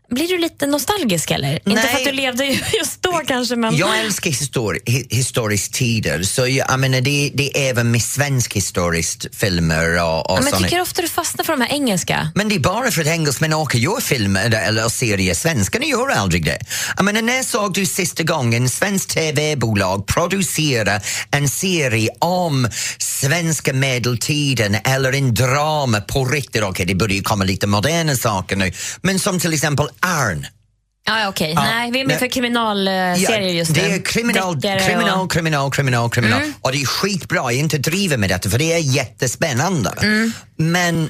blir 0.09 0.27
du 0.27 0.37
lite 0.37 0.67
nostalgisk 0.67 1.31
eller? 1.31 1.53
Inte 1.53 1.69
Nej. 1.69 1.87
för 1.87 1.97
att 1.97 2.03
du 2.05 2.11
levde 2.11 2.45
ju 2.45 2.51
just 2.79 3.01
då 3.01 3.21
kanske 3.27 3.55
men... 3.55 3.75
Jag 3.75 3.99
älskar 3.99 4.29
histori 4.29 4.79
hi 4.85 5.07
historisk 5.09 5.71
tider, 5.71 6.23
så 6.23 6.47
jag, 6.47 6.79
menar, 6.79 7.01
det, 7.01 7.31
det 7.33 7.57
är 7.57 7.69
även 7.69 7.91
med 7.91 8.01
svensk 8.01 8.53
historiskt 8.53 9.35
filmer 9.35 10.03
och, 10.03 10.31
och 10.31 10.37
Ja, 10.37 10.41
men 10.43 10.53
såna- 10.53 10.63
tycker 10.67 10.81
ofta 10.81 11.01
du 11.01 11.07
fastnar 11.07 11.45
för 11.45 11.53
de 11.53 11.61
här 11.61 11.73
engelska. 11.73 12.31
Men 12.35 12.49
det 12.49 12.55
är 12.55 12.59
bara 12.59 12.91
för 12.91 13.01
att 13.01 13.07
engelsmän 13.07 13.53
åker 13.53 13.79
gör 13.79 13.99
filmer 14.01 14.55
eller- 14.55 14.89
serier, 14.89 15.33
svenskarna 15.33 15.85
gör 15.85 16.09
aldrig 16.09 16.45
det. 16.45 16.59
Jag 16.97 17.05
menar, 17.05 17.21
när 17.21 17.43
såg 17.43 17.73
du 17.73 17.85
sista 17.85 18.23
gången 18.23 18.69
svensk 18.69 19.07
TV-bolag 19.09 20.05
producera 20.07 21.01
en 21.31 21.49
serie 21.49 22.09
om 22.19 22.67
svenska 22.97 23.73
medeltiden 23.73 24.75
eller 24.83 25.13
en 25.13 25.33
drama 25.33 26.01
på 26.01 26.25
riktigt? 26.25 26.63
Okej, 26.63 26.85
det 26.85 26.95
börjar 26.95 27.15
ju 27.15 27.21
komma 27.23 27.43
lite 27.43 27.67
moderna 27.67 28.15
saker 28.15 28.55
nu, 28.55 28.71
men 29.01 29.19
som 29.19 29.39
till 29.39 29.53
exempel 29.53 29.87
Arn. 29.99 30.47
Ja, 31.05 31.19
ja, 31.19 31.29
okej. 31.29 31.53
Ja, 31.55 31.62
Nej, 31.62 31.91
vi 31.91 32.01
är 32.01 32.05
med 32.05 32.19
för 32.19 32.27
kriminalserier 32.27 33.53
just 33.53 33.71
nu. 33.75 33.81
det 33.81 33.85
är 33.95 34.01
kriminal, 34.05 34.59
Deckare 34.59 34.79
kriminal, 34.79 35.19
och- 35.21 35.31
kriminal, 35.31 35.71
kriminal, 35.71 36.09
kriminal. 36.09 36.39
Mm. 36.41 36.53
Och 36.62 36.71
det 36.71 36.81
är 36.81 36.85
skitbra, 36.85 37.38
jag 37.38 37.53
inte 37.53 37.77
driven 37.77 38.19
med 38.19 38.29
detta 38.29 38.49
för 38.49 38.57
det 38.59 38.73
är 38.73 38.77
jättespännande. 38.79 39.93
Mm. 40.01 40.31
Men 40.57 41.09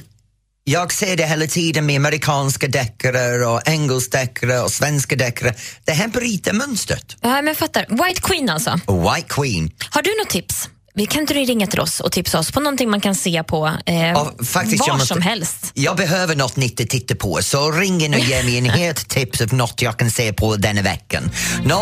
jag 0.64 0.92
ser 0.92 1.16
det 1.16 1.26
hela 1.26 1.46
tiden 1.46 1.86
med 1.86 1.96
amerikanska 1.96 2.68
deckare 2.68 3.46
och 3.46 3.68
engelskdeckare 3.68 4.60
och 4.60 4.70
svenska 4.72 5.16
deckare. 5.16 5.54
Det 5.84 5.92
här 5.92 6.08
bryter 6.08 6.52
mönstret. 6.52 7.16
Ja, 7.20 7.28
men 7.28 7.46
jag 7.46 7.56
fattar. 7.56 7.86
White 7.88 8.20
Queen 8.20 8.50
alltså. 8.50 8.70
White 9.14 9.28
Queen. 9.28 9.70
Har 9.90 10.02
du 10.02 10.10
något 10.18 10.30
tips? 10.30 10.68
Vi 11.00 11.06
kan 11.06 11.20
inte 11.20 11.34
du 11.34 11.40
ringa 11.40 11.66
till 11.66 11.80
oss 11.80 12.00
och 12.00 12.12
tipsa 12.12 12.38
oss 12.38 12.52
på 12.52 12.60
någonting 12.60 12.90
man 12.90 13.00
kan 13.00 13.14
se 13.14 13.42
på 13.42 13.70
eh, 13.86 14.08
Ja, 14.08 14.32
faktiskt, 14.44 14.88
var 14.88 14.94
måste- 14.94 15.06
som 15.08 15.22
helst. 15.22 15.70
Jag 15.74 15.96
behöver 15.96 16.36
något 16.36 16.56
nytt 16.56 16.80
att 16.80 16.88
titta 16.88 17.14
på, 17.14 17.38
så 17.42 17.70
ring 17.70 18.04
in 18.04 18.14
och 18.14 18.20
ge 18.20 18.42
mig 18.42 18.58
en 18.58 18.64
het 18.70 19.08
tips 19.08 19.40
av 19.40 19.54
något 19.54 19.82
jag 19.82 19.98
kan 19.98 20.10
se 20.10 20.32
på 20.32 20.56
denna 20.56 20.82
veckan. 20.82 21.30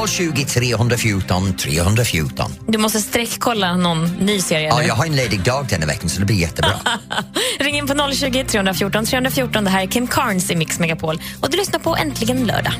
020 0.09 0.45
314 0.45 1.55
314. 1.57 2.53
Du 2.69 2.79
måste 2.79 3.01
sträckkolla 3.01 3.77
någon 3.77 4.05
ny 4.07 4.41
serie. 4.41 4.69
Ja, 4.69 4.79
eller? 4.79 4.89
jag 4.89 4.95
har 4.95 5.07
en 5.07 5.17
ledig 5.17 5.45
dag 5.45 5.67
denna 5.71 5.87
veckan 5.87 6.09
så 6.09 6.21
det 6.21 6.27
blir 6.27 6.37
jättebra. 6.37 6.81
Ring 7.61 7.77
in 7.79 7.87
på 7.87 8.11
020 8.13 8.45
314 8.45 9.07
314. 9.07 9.65
Det 9.65 9.71
här 9.71 9.83
är 9.83 9.87
Kim 9.87 10.07
Carnes 10.07 10.51
i 10.51 10.57
Mix 10.57 10.79
Megapol. 10.79 11.23
Och 11.41 11.51
du 11.51 11.57
lyssnar 11.57 11.81
på 11.81 11.97
Äntligen 11.97 12.47
lördag. 12.47 12.73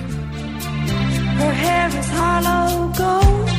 Her 1.39 1.53
hair 1.53 1.89
is 2.01 2.11
hollow 2.11 2.95
gold. 2.97 3.58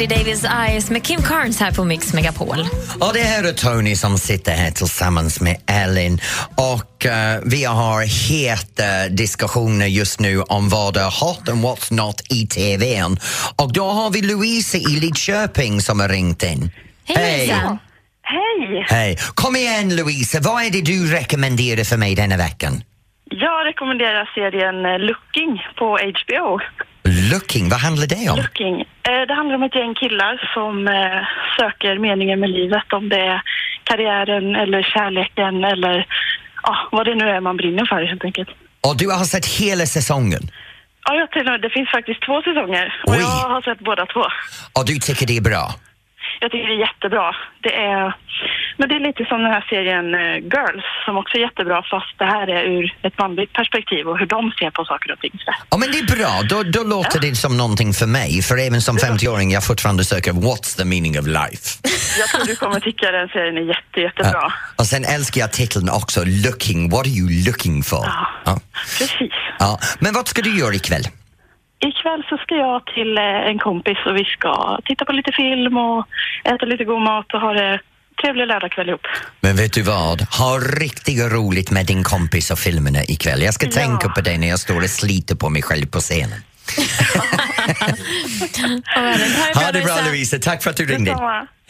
Betty 0.00 0.14
Davis 0.14 0.44
Eyes 0.44 0.90
med 0.90 1.04
Kim 1.04 1.22
Carnes 1.22 1.60
här 1.60 1.72
på 1.72 1.84
Mix 1.84 2.14
Megapol. 2.14 2.58
Och 3.00 3.14
det 3.14 3.20
här 3.20 3.48
är 3.48 3.52
Tony 3.52 3.96
som 3.96 4.18
sitter 4.18 4.52
här 4.52 4.70
tillsammans 4.70 5.40
med 5.40 5.56
Ellen 5.66 6.18
och 6.56 7.06
eh, 7.06 7.40
vi 7.44 7.64
har 7.64 8.30
heta 8.30 9.08
diskussioner 9.08 9.86
just 9.86 10.20
nu 10.20 10.42
om 10.42 10.68
vad 10.68 10.96
är 10.96 11.24
hot 11.24 11.48
and 11.48 11.64
what's 11.64 11.92
not 11.92 12.20
i 12.30 12.46
TVn. 12.46 13.16
Och 13.62 13.72
då 13.72 13.84
har 13.84 14.10
vi 14.10 14.22
Louise 14.22 14.78
i 14.78 15.00
Lidköping 15.00 15.80
som 15.80 16.00
har 16.00 16.08
ringt 16.08 16.42
in. 16.42 16.70
Hej! 17.04 17.48
Hej! 18.22 18.86
Hej! 18.88 19.18
Kom 19.34 19.56
igen 19.56 19.96
Louise, 19.96 20.40
vad 20.40 20.62
är 20.62 20.70
det 20.70 20.82
du 20.82 21.12
rekommenderar 21.12 21.84
för 21.84 21.96
mig 21.96 22.14
denna 22.14 22.36
veckan? 22.36 22.82
Jag 23.24 23.66
rekommenderar 23.66 24.30
serien 24.34 24.86
eh, 24.86 24.98
Looking 24.98 25.62
på 25.78 25.98
HBO. 25.98 26.60
Looking, 27.04 27.68
vad 27.68 27.80
handlar 27.80 28.06
det 28.06 28.30
om? 28.30 28.36
Looking. 28.36 28.80
Eh, 28.80 29.26
Det 29.28 29.34
handlar 29.34 29.54
om 29.54 29.62
ett 29.62 29.74
gäng 29.74 29.94
killar 29.94 30.50
som 30.54 30.88
eh, 30.88 31.22
söker 31.58 31.98
meningen 31.98 32.40
med 32.40 32.50
livet. 32.50 32.92
Om 32.92 33.08
det 33.08 33.20
är 33.20 33.42
karriären 33.84 34.56
eller 34.56 34.82
kärleken 34.82 35.64
eller 35.64 36.06
ja, 36.62 36.88
vad 36.92 37.06
det 37.06 37.14
nu 37.14 37.28
är 37.30 37.40
man 37.40 37.56
brinner 37.56 37.84
för 37.86 38.02
helt 38.10 38.24
enkelt. 38.24 38.48
Och 38.86 38.96
du 38.96 39.06
har 39.10 39.24
sett 39.24 39.46
hela 39.46 39.86
säsongen 39.86 40.40
Ja, 41.04 41.14
jag 41.14 41.30
till 41.30 41.40
och 41.46 41.52
med, 41.52 41.60
det 41.60 41.70
finns 41.70 41.90
faktiskt 41.90 42.22
två 42.22 42.42
säsonger 42.42 42.94
och 43.06 43.12
Oj. 43.12 43.18
jag 43.20 43.26
har 43.54 43.62
sett 43.62 43.78
båda 43.78 44.06
två. 44.06 44.20
och 44.78 44.86
du 44.86 44.94
tycker 44.98 45.26
det 45.26 45.36
är 45.36 45.40
bra? 45.40 45.74
Jag 46.42 46.50
tycker 46.50 46.66
det 46.68 46.74
är 46.74 46.86
jättebra. 46.88 47.36
Det 47.60 47.74
är 47.74 48.14
Men 48.78 48.88
det 48.88 48.94
är 48.94 49.00
lite 49.08 49.24
som 49.30 49.38
den 49.42 49.52
här 49.56 49.64
serien 49.72 50.06
eh, 50.14 50.36
Girls 50.54 50.84
som 51.04 51.16
också 51.16 51.36
är 51.36 51.40
jättebra 51.40 51.82
fast 51.90 52.18
det 52.18 52.24
här 52.24 52.46
är 52.56 52.62
ur 52.64 52.94
ett 53.02 53.18
manligt 53.18 53.52
perspektiv 53.52 54.08
och 54.08 54.18
hur 54.18 54.26
de 54.26 54.52
ser 54.58 54.70
på 54.70 54.84
saker 54.84 55.12
och 55.12 55.20
ting. 55.20 55.32
Ja, 55.70 55.76
men 55.76 55.88
det 55.92 55.98
är 55.98 56.16
bra. 56.16 56.32
Då, 56.48 56.62
då 56.62 56.82
låter 56.88 57.20
det 57.20 57.34
som 57.34 57.56
någonting 57.56 57.92
för 57.92 58.06
mig. 58.06 58.42
För 58.42 58.56
även 58.58 58.80
som 58.82 58.96
50-åring 58.98 59.50
jag 59.52 59.64
fortfarande 59.64 60.04
söker 60.04 60.32
What's 60.32 60.76
the 60.78 60.84
meaning 60.84 61.18
of 61.20 61.26
life? 61.26 61.64
Jag 62.18 62.28
tror 62.28 62.46
du 62.46 62.56
kommer 62.56 62.80
tycka 62.80 63.10
den 63.10 63.28
serien 63.28 63.56
är 63.56 63.68
jätte, 63.74 64.00
jättebra. 64.00 64.52
Och 64.76 64.86
sen 64.86 65.04
älskar 65.04 65.40
jag 65.40 65.52
titeln 65.52 65.88
också, 65.90 66.24
Looking. 66.46 66.90
What 66.90 67.00
are 67.00 67.08
you 67.08 67.44
looking 67.46 67.82
for? 67.82 68.04
Ja. 68.44 68.60
Precis. 68.98 69.32
Ja. 69.58 69.78
Men 69.98 70.14
vad 70.14 70.28
ska 70.28 70.42
du 70.42 70.58
göra 70.58 70.74
ikväll? 70.74 71.04
Ikväll 71.88 72.22
så 72.28 72.36
ska 72.36 72.54
jag 72.54 72.86
till 72.94 73.18
eh, 73.18 73.24
en 73.50 73.58
kompis 73.58 73.98
och 74.06 74.16
vi 74.16 74.24
ska 74.24 74.78
titta 74.84 75.04
på 75.04 75.12
lite 75.12 75.32
film 75.32 75.76
och 75.76 76.06
äta 76.44 76.66
lite 76.66 76.84
god 76.84 77.02
mat 77.02 77.34
och 77.34 77.40
ha 77.40 77.52
det 77.52 77.80
trevlig 78.22 78.46
lördagkväll 78.46 78.88
ihop. 78.88 79.06
Men 79.40 79.56
vet 79.56 79.72
du 79.72 79.82
vad? 79.82 80.20
Ha 80.22 80.58
riktigt 80.58 81.32
roligt 81.32 81.70
med 81.70 81.86
din 81.86 82.04
kompis 82.04 82.50
och 82.50 82.58
filmerna 82.58 83.04
ikväll. 83.04 83.42
Jag 83.42 83.54
ska 83.54 83.66
Ja. 83.66 83.72
tänka 83.72 84.08
på 84.08 84.20
dig 84.20 84.38
när 84.38 84.48
jag 84.48 84.58
står 84.58 84.82
och 84.82 84.90
sliter 84.90 85.34
på 85.34 85.48
mig 85.48 85.62
själv 85.62 85.86
på 85.86 86.00
scenen. 86.00 86.42
Ha 89.54 89.72
det 89.72 89.80
bra 89.84 89.98
Louise, 90.06 90.38
tack 90.38 90.62
för 90.62 90.70
att 90.70 90.76
du 90.76 90.86
ringde. 90.86 91.16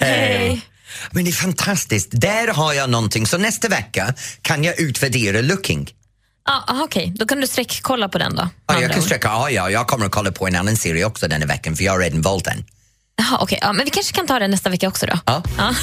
Hej. 0.00 0.60
Men 1.10 1.24
det 1.24 1.30
är 1.30 1.32
fantastiskt. 1.32 2.08
Där 2.12 2.48
har 2.54 2.72
jag 2.72 2.90
någonting. 2.90 3.26
Så 3.26 3.38
nästa 3.38 3.68
vecka 3.68 4.14
kan 4.42 4.64
jag 4.64 4.80
utvärdera 4.80 5.40
Looking. 5.40 5.88
Ja, 6.46 6.64
aha, 6.68 6.82
Okej, 6.84 7.12
då 7.16 7.26
kan 7.26 7.40
du 7.40 7.46
sträckkolla 7.46 8.08
på 8.08 8.18
den 8.18 8.36
då. 8.36 8.48
Ja, 8.66 8.80
jag 8.80 8.92
kan 8.92 9.02
sträcka, 9.02 9.28
ja, 9.28 9.50
ja, 9.50 9.70
jag 9.70 9.86
kommer 9.86 10.06
att 10.06 10.12
kolla 10.12 10.32
på 10.32 10.46
en 10.46 10.56
annan 10.56 10.76
serie 10.76 11.04
också 11.04 11.28
denna 11.28 11.46
veckan 11.46 11.76
för 11.76 11.84
jag 11.84 11.92
har 11.92 11.98
redan 12.00 12.22
valt 12.22 12.44
den. 12.44 12.64
Jaha, 13.16 13.38
okej. 13.40 13.58
Ja, 13.62 13.72
men 13.72 13.84
vi 13.84 13.90
kanske 13.90 14.12
kan 14.12 14.26
ta 14.26 14.38
det 14.38 14.48
nästa 14.48 14.70
vecka 14.70 14.88
också 14.88 15.06
då. 15.06 15.18
Ja. 15.26 15.42
Ja. 15.58 15.74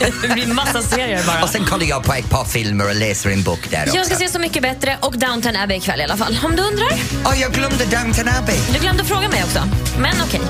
det 0.22 0.28
blir 0.28 0.46
massa 0.46 0.82
serier 0.82 1.22
bara. 1.26 1.42
Och 1.42 1.48
sen 1.48 1.64
kollar 1.64 1.86
jag 1.86 2.04
på 2.04 2.12
ett 2.12 2.30
par 2.30 2.44
filmer 2.44 2.88
och 2.88 2.94
läser 2.94 3.30
en 3.30 3.42
bok 3.42 3.70
där 3.70 3.82
också. 3.82 3.96
Jag 3.96 4.06
ska 4.06 4.16
se 4.16 4.28
Så 4.28 4.38
mycket 4.38 4.62
bättre 4.62 4.98
och 5.00 5.18
Downton 5.18 5.56
Abbey 5.56 5.76
ikväll 5.76 6.00
i 6.00 6.04
alla 6.04 6.16
fall. 6.16 6.38
Om 6.44 6.56
du 6.56 6.62
undrar. 6.62 6.88
Ja, 7.24 7.34
jag 7.34 7.52
glömde 7.52 7.84
Downton 7.84 8.28
Abbey. 8.28 8.56
Du 8.72 8.78
glömde 8.78 9.04
fråga 9.04 9.28
mig 9.28 9.44
också. 9.44 9.68
Men 9.98 10.14
okej. 10.26 10.40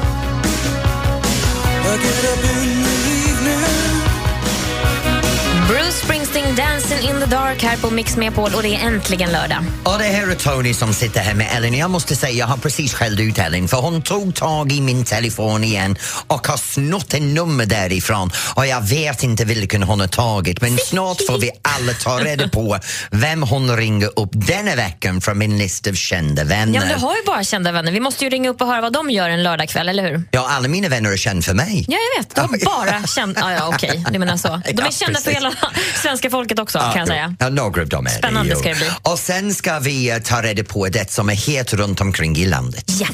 Bruce 5.68 5.92
Springsteen, 5.92 6.54
Dancing 6.76 7.08
in 7.10 7.20
the 7.20 7.26
dark 7.26 7.62
här 7.62 7.76
på 7.76 7.90
Mix 7.90 8.16
Megapol 8.16 8.54
och 8.54 8.62
det 8.62 8.68
är 8.74 8.86
äntligen 8.86 9.32
lördag. 9.32 9.64
Och 9.84 9.98
det 9.98 10.04
här 10.04 10.30
är 10.30 10.34
Tony 10.34 10.74
som 10.74 10.94
sitter 10.94 11.20
här 11.20 11.34
med 11.34 11.48
Ellen. 11.56 11.74
Jag 11.74 11.90
måste 11.90 12.16
säga, 12.16 12.32
jag 12.32 12.46
har 12.46 12.56
precis 12.56 12.94
skällt 12.94 13.20
ut 13.20 13.38
Ellen 13.38 13.68
för 13.68 13.76
hon 13.76 14.02
tog 14.02 14.34
tag 14.34 14.72
i 14.72 14.80
min 14.80 15.04
telefon 15.04 15.64
igen 15.64 15.96
och 16.26 16.46
har 16.46 16.56
snott 16.56 17.14
en 17.14 17.34
nummer 17.34 17.66
därifrån 17.66 18.30
och 18.54 18.66
jag 18.66 18.80
vet 18.80 19.22
inte 19.22 19.44
vilken 19.44 19.82
hon 19.82 20.00
har 20.00 20.06
tagit 20.06 20.60
men 20.60 20.78
snart 20.78 21.16
får 21.26 21.38
vi 21.38 21.50
alla 21.62 21.92
ta 21.92 22.18
reda 22.18 22.48
på 22.48 22.78
vem 23.10 23.42
hon 23.42 23.76
ringer 23.76 24.18
upp 24.20 24.30
denna 24.32 24.74
veckan 24.76 25.20
från 25.20 25.38
min 25.38 25.58
lista 25.58 25.90
av 25.90 25.94
kända 25.94 26.44
vänner. 26.44 26.74
Ja, 26.74 26.80
men 26.80 26.88
du 26.88 26.94
har 27.06 27.16
ju 27.16 27.22
bara 27.26 27.44
kända 27.44 27.72
vänner. 27.72 27.92
Vi 27.92 28.00
måste 28.00 28.24
ju 28.24 28.30
ringa 28.30 28.50
upp 28.50 28.60
och 28.60 28.66
höra 28.66 28.80
vad 28.80 28.92
de 28.92 29.10
gör 29.10 29.28
en 29.30 29.42
lördagkväll, 29.42 29.88
eller 29.88 30.02
hur? 30.02 30.22
Ja, 30.30 30.48
alla 30.50 30.68
mina 30.68 30.88
vänner 30.88 31.12
är 31.12 31.16
kända 31.16 31.42
för 31.42 31.54
mig. 31.54 31.84
Ja, 31.88 31.98
jag 32.14 32.22
vet. 32.22 32.34
De 32.34 32.40
har 32.40 32.86
bara 32.86 33.06
kända... 33.06 33.40
Ja, 33.40 33.52
ja, 33.52 33.68
okej. 33.74 34.04
Du 34.12 34.18
menar 34.18 34.36
så. 34.36 34.48
De 34.66 34.70
är 34.72 34.84
Ja, 34.84 34.90
kända 34.90 35.20
för 35.20 35.24
precis. 35.24 35.34
hela 35.34 35.52
svenska 36.02 36.30
folket 36.30 36.58
också, 36.58 36.65
kan 36.72 36.92
jag 36.96 37.08
säga. 37.08 37.34
Ja, 37.38 37.48
några 37.48 37.82
av 37.82 37.88
dem 37.88 38.06
är 38.06 38.10
Spännande 38.10 38.50
det 38.54 38.56
ska 38.56 38.68
det 38.68 38.74
bli. 38.74 38.90
Och 39.02 39.18
sen 39.18 39.54
ska 39.54 39.78
vi 39.78 40.10
eh, 40.10 40.18
ta 40.18 40.42
reda 40.42 40.64
på 40.64 40.88
det 40.88 41.10
som 41.10 41.28
är 41.30 41.34
het 41.34 41.74
runt 41.74 42.00
omkring 42.00 42.36
i 42.36 42.46
landet. 42.46 42.84
Ja. 43.00 43.06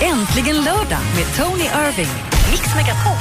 Äntligen 0.00 0.56
lördag 0.56 1.00
med 1.16 1.24
Tony 1.36 1.64
Irving. 1.64 2.08
Mix 2.50 2.74
Megapol. 2.76 3.12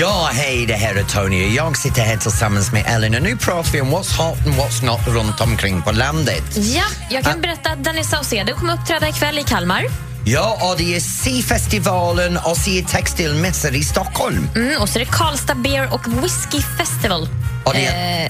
Ja, 0.00 0.30
hej, 0.32 0.66
det 0.66 0.74
här 0.74 0.94
är 0.94 1.02
Tony. 1.02 1.54
Jag 1.54 1.76
sitter 1.76 2.02
här 2.02 2.16
tillsammans 2.16 2.72
med 2.72 2.84
Ellen 2.86 3.14
och 3.14 3.22
nu 3.22 3.36
pratar 3.36 3.72
vi 3.72 3.80
om 3.80 3.88
what's 3.94 4.16
hot 4.16 4.46
and 4.46 4.54
what's 4.54 4.84
not 4.84 5.00
runt 5.06 5.40
omkring 5.40 5.82
på 5.82 5.92
landet. 5.92 6.44
Ja, 6.56 6.84
jag 7.10 7.24
kan 7.24 7.40
berätta 7.40 7.70
att 7.70 7.84
Danny 7.84 8.04
Saucedo 8.04 8.54
kommer 8.54 8.74
uppträda 8.74 9.08
ikväll 9.08 9.38
i 9.38 9.42
Kalmar. 9.42 10.13
Ja, 10.26 10.58
och 10.70 10.76
det 10.78 10.96
är 10.96 11.00
C-festivalen 11.00 12.36
och 12.36 12.56
C-textilmässor 12.56 13.74
i 13.74 13.84
Stockholm. 13.84 14.48
Mm, 14.54 14.82
och 14.82 14.88
så 14.88 14.98
är 14.98 15.04
det 15.04 15.10
Karlstad 15.10 15.54
Beer 15.54 15.94
och 15.94 16.22
Whisky 16.22 16.60
Festival. 16.78 17.28
Och 17.64 17.74
det 17.74 17.84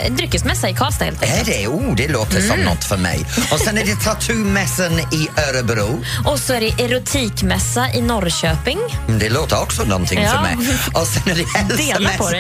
Eh, 0.05 0.13
dryckesmässa 0.13 0.69
i 0.69 0.75
Karlstad 0.75 1.05
helt 1.05 1.23
enkelt. 1.23 1.49
Är 1.49 1.53
det? 1.63 1.69
Oh, 1.69 1.95
det 1.97 2.09
låter 2.09 2.41
som 2.41 2.51
Mm. 2.51 2.65
något 2.65 2.85
för 2.85 2.97
mig. 2.97 3.27
Och 3.53 3.59
sen 3.61 3.79
är 3.79 3.85
det 3.85 3.95
Tattoo-mässan 4.05 4.99
i 5.15 5.29
Örebro. 5.49 6.05
Och 6.27 6.39
så 6.39 6.53
är 6.53 6.61
det 6.61 6.85
erotikmässa 6.85 7.89
i 7.95 8.03
Norrköping. 8.03 8.79
Mm, 9.09 9.19
Det 9.19 9.29
låter 9.29 9.63
också 9.63 9.85
någonting 9.85 10.23
Ja. 10.23 10.31
för 10.31 10.41
mig. 10.43 10.57
Och 10.95 11.07
sen 11.07 11.23
är 11.33 11.35
det 11.37 11.45
hälsomässor, 11.59 12.37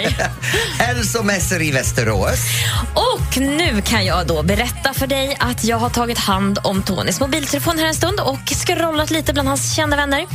hälsomässor 0.78 1.62
i 1.62 1.70
Västerås. 1.70 2.38
Och 2.94 3.36
nu 3.38 3.82
kan 3.82 4.04
jag 4.06 4.26
då 4.26 4.42
berätta 4.42 4.94
för 4.94 5.06
dig 5.06 5.36
att 5.40 5.64
jag 5.64 5.76
har 5.78 5.90
tagit 5.90 6.18
hand 6.18 6.58
om 6.62 6.82
Tonys 6.82 7.20
mobiltelefon 7.20 7.78
här 7.78 7.86
en 7.86 7.94
stund 7.94 8.20
och 8.20 8.38
scrollat 8.66 9.10
lite 9.10 9.32
bland 9.32 9.43
hans 9.46 9.74
kända 9.76 9.96
vänner. 9.96 10.26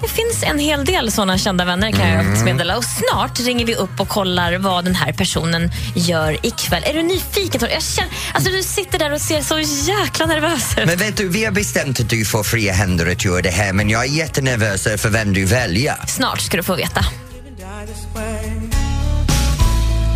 Det 0.00 0.08
finns 0.08 0.42
en 0.42 0.58
hel 0.58 0.84
del 0.84 1.12
såna 1.12 1.38
kända 1.38 1.64
vänner 1.64 1.92
kan 1.92 2.08
jag 2.08 2.24
faktiskt 2.24 2.44
meddela. 2.44 2.76
Och 2.76 2.84
snart 2.84 3.40
ringer 3.40 3.66
vi 3.66 3.74
upp 3.74 4.00
och 4.00 4.08
kollar 4.08 4.58
vad 4.58 4.84
den 4.84 4.94
här 4.94 5.12
personen 5.12 5.70
gör 5.94 6.46
ikväll. 6.46 6.82
Är 6.86 6.94
du 6.94 7.02
nyfiken? 7.02 7.60
Jag 7.72 7.82
känner, 7.82 8.12
alltså 8.32 8.50
du 8.50 8.62
sitter 8.62 8.98
där 8.98 9.12
och 9.12 9.20
ser 9.20 9.42
så 9.42 9.58
jäkla 9.90 10.26
nervös 10.26 10.78
ut. 10.78 10.86
Men 10.86 10.98
vet 10.98 11.16
du, 11.16 11.28
vi 11.28 11.44
har 11.44 11.52
bestämt 11.52 12.00
att 12.00 12.10
du 12.10 12.24
får 12.24 12.42
fria 12.42 12.72
händer 12.72 13.12
att 13.12 13.24
göra 13.24 13.42
det 13.42 13.50
här 13.50 13.72
men 13.72 13.90
jag 13.90 14.04
är 14.04 14.08
jättenervös 14.08 14.82
för 14.82 15.08
vem 15.08 15.32
du 15.32 15.44
väljer. 15.44 15.96
Snart 16.06 16.40
ska 16.40 16.56
du 16.56 16.62
få 16.62 16.74
veta. 16.74 17.04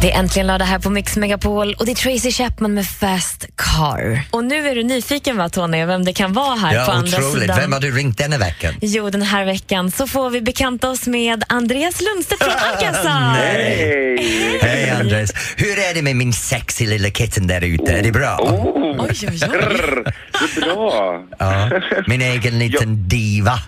Det 0.03 0.13
är 0.13 0.19
äntligen 0.19 0.47
lördag 0.47 0.65
här 0.67 0.79
på 0.79 0.91
Mix 0.91 1.17
Megapol 1.17 1.75
och 1.79 1.87
det 1.87 1.93
är 1.93 1.95
Tracy 1.95 2.31
Chapman 2.33 2.75
med 2.75 2.87
Fast 2.87 3.47
Car. 3.57 4.23
Och 4.31 4.45
nu 4.45 4.69
är 4.69 4.75
du 4.75 4.83
nyfiken 4.83 5.37
va 5.37 5.49
Tony, 5.49 5.85
vem 5.85 6.05
det 6.05 6.13
kan 6.13 6.33
vara 6.33 6.55
här 6.57 6.71
på 6.71 6.77
Ja, 6.77 6.93
andra 6.93 7.19
otroligt. 7.19 7.41
sidan. 7.41 7.57
Vem 7.61 7.73
har 7.73 7.81
du 7.81 7.91
ringt 7.97 8.19
denna 8.19 8.39
veckan? 8.39 8.75
Jo, 8.81 9.11
den 9.11 9.23
här 9.23 9.45
veckan 9.45 9.91
så 9.91 10.07
får 10.07 10.31
vi 10.31 10.41
bekanta 10.41 10.91
oss 10.91 11.07
med 11.07 11.45
Andreas 11.49 12.01
Lundstedt 12.01 12.43
från 12.45 12.53
Alcazar. 12.59 13.35
Hej! 13.35 14.59
Hej 14.63 14.91
Andres. 14.91 15.31
Hur 15.57 15.79
är 15.79 15.95
det 15.95 16.03
med 16.03 16.17
min 16.17 16.33
sexy 16.33 16.87
lilla 16.87 17.11
kitten 17.11 17.47
där 17.47 17.65
ute? 17.65 17.93
Är 17.93 18.03
det 18.03 18.13
bra? 18.13 18.37
Oj, 18.41 18.97
oj, 18.99 19.29
oj. 19.31 19.39
Grr, 19.39 20.05
det 20.33 20.61
är 20.61 20.75
bra. 20.75 21.23
Ja. 21.39 21.71
Min 22.07 22.23
egen 22.23 22.59
liten 22.59 23.09
diva. 23.09 23.59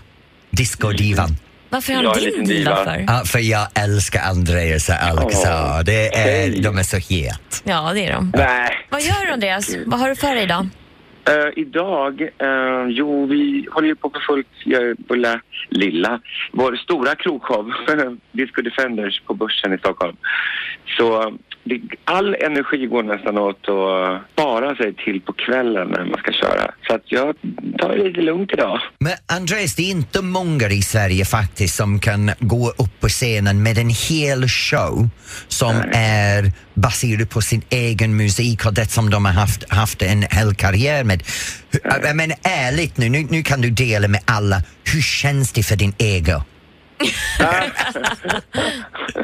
Disco-divan. 0.51 1.37
Varför 1.69 1.93
är 1.93 2.03
han 2.03 2.19
din 2.19 2.45
diva 2.45 2.45
diva. 2.45 2.83
för? 2.83 3.05
Ja, 3.07 3.23
för 3.25 3.39
jag 3.39 3.67
älskar 3.83 4.21
Andreas 4.21 4.89
och 4.89 4.95
Alcazar. 4.95 5.83
Det 5.83 6.07
är, 6.07 6.23
hej. 6.23 6.61
de 6.61 6.77
är 6.77 6.83
så 6.83 6.97
het. 6.97 7.61
Ja, 7.63 7.91
det 7.93 8.05
är 8.05 8.13
de. 8.13 8.31
Nej. 8.35 8.85
Vad 8.89 9.01
gör 9.01 9.25
du 9.25 9.31
Andreas? 9.31 9.75
Vad 9.85 9.99
har 9.99 10.09
du 10.09 10.15
för 10.15 10.35
dig 10.35 10.43
idag? 10.43 10.67
Eh, 11.29 11.49
idag, 11.55 12.21
eh, 12.21 12.85
jo 12.87 13.25
vi 13.25 13.67
håller 13.71 13.87
ju 13.87 13.95
på 13.95 14.09
för 14.09 14.19
fullt, 14.19 14.47
jag 14.65 14.83
är 14.83 14.95
på 15.07 15.15
lilla, 15.15 15.41
lilla, 15.69 16.19
vår 16.51 16.75
stora 16.75 17.15
krogshow, 17.15 17.71
Disco 18.31 18.61
Defenders 18.61 19.21
på 19.21 19.33
Börsen 19.33 19.73
i 19.73 19.77
Stockholm. 19.77 20.15
Så 20.97 21.37
all 22.03 22.35
energi 22.35 22.85
går 22.87 23.03
nästan 23.03 23.37
åt 23.37 23.69
att 23.69 24.21
spara 24.33 24.75
sig 24.75 24.93
till 24.93 25.21
på 25.21 25.33
kvällen 25.33 25.87
när 25.87 26.05
man 26.05 26.19
ska 26.19 26.31
köra. 26.31 26.71
Så 26.87 26.95
att 26.95 27.01
jag 27.05 27.35
tar 27.77 27.89
det 27.89 28.03
lite 28.03 28.21
lugnt 28.21 28.51
idag. 28.53 28.79
Men 28.99 29.13
Andreas, 29.25 29.75
det 29.75 29.81
är 29.81 29.91
inte 29.91 30.21
många 30.21 30.67
i 30.69 30.81
Sverige 30.81 31.25
faktiskt 31.25 31.75
som 31.75 31.99
kan 31.99 32.31
gå 32.39 32.69
upp 32.69 32.99
på 32.99 33.07
scenen 33.07 33.63
med 33.63 33.77
en 33.77 33.89
hel 34.09 34.47
show 34.47 35.09
som 35.47 35.75
är 35.93 36.51
baserad 36.73 37.29
på 37.29 37.41
sin 37.41 37.61
egen 37.69 38.17
musik 38.17 38.65
och 38.65 38.73
det 38.73 38.91
som 38.91 39.09
de 39.09 39.25
har 39.25 39.33
haft, 39.33 39.69
haft 39.73 40.01
en 40.01 40.23
hel 40.31 40.55
karriär 40.55 41.03
med. 41.03 41.23
Hur- 41.71 42.13
Men 42.13 42.31
ärligt 42.43 42.97
nu, 42.97 43.09
nu, 43.09 43.27
nu 43.29 43.43
kan 43.43 43.61
du 43.61 43.69
dela 43.69 44.07
med 44.07 44.21
alla. 44.25 44.61
Hur 44.93 45.01
känns 45.01 45.53
det 45.53 45.63
för 45.63 45.75
din 45.75 45.93
ego? 45.97 46.41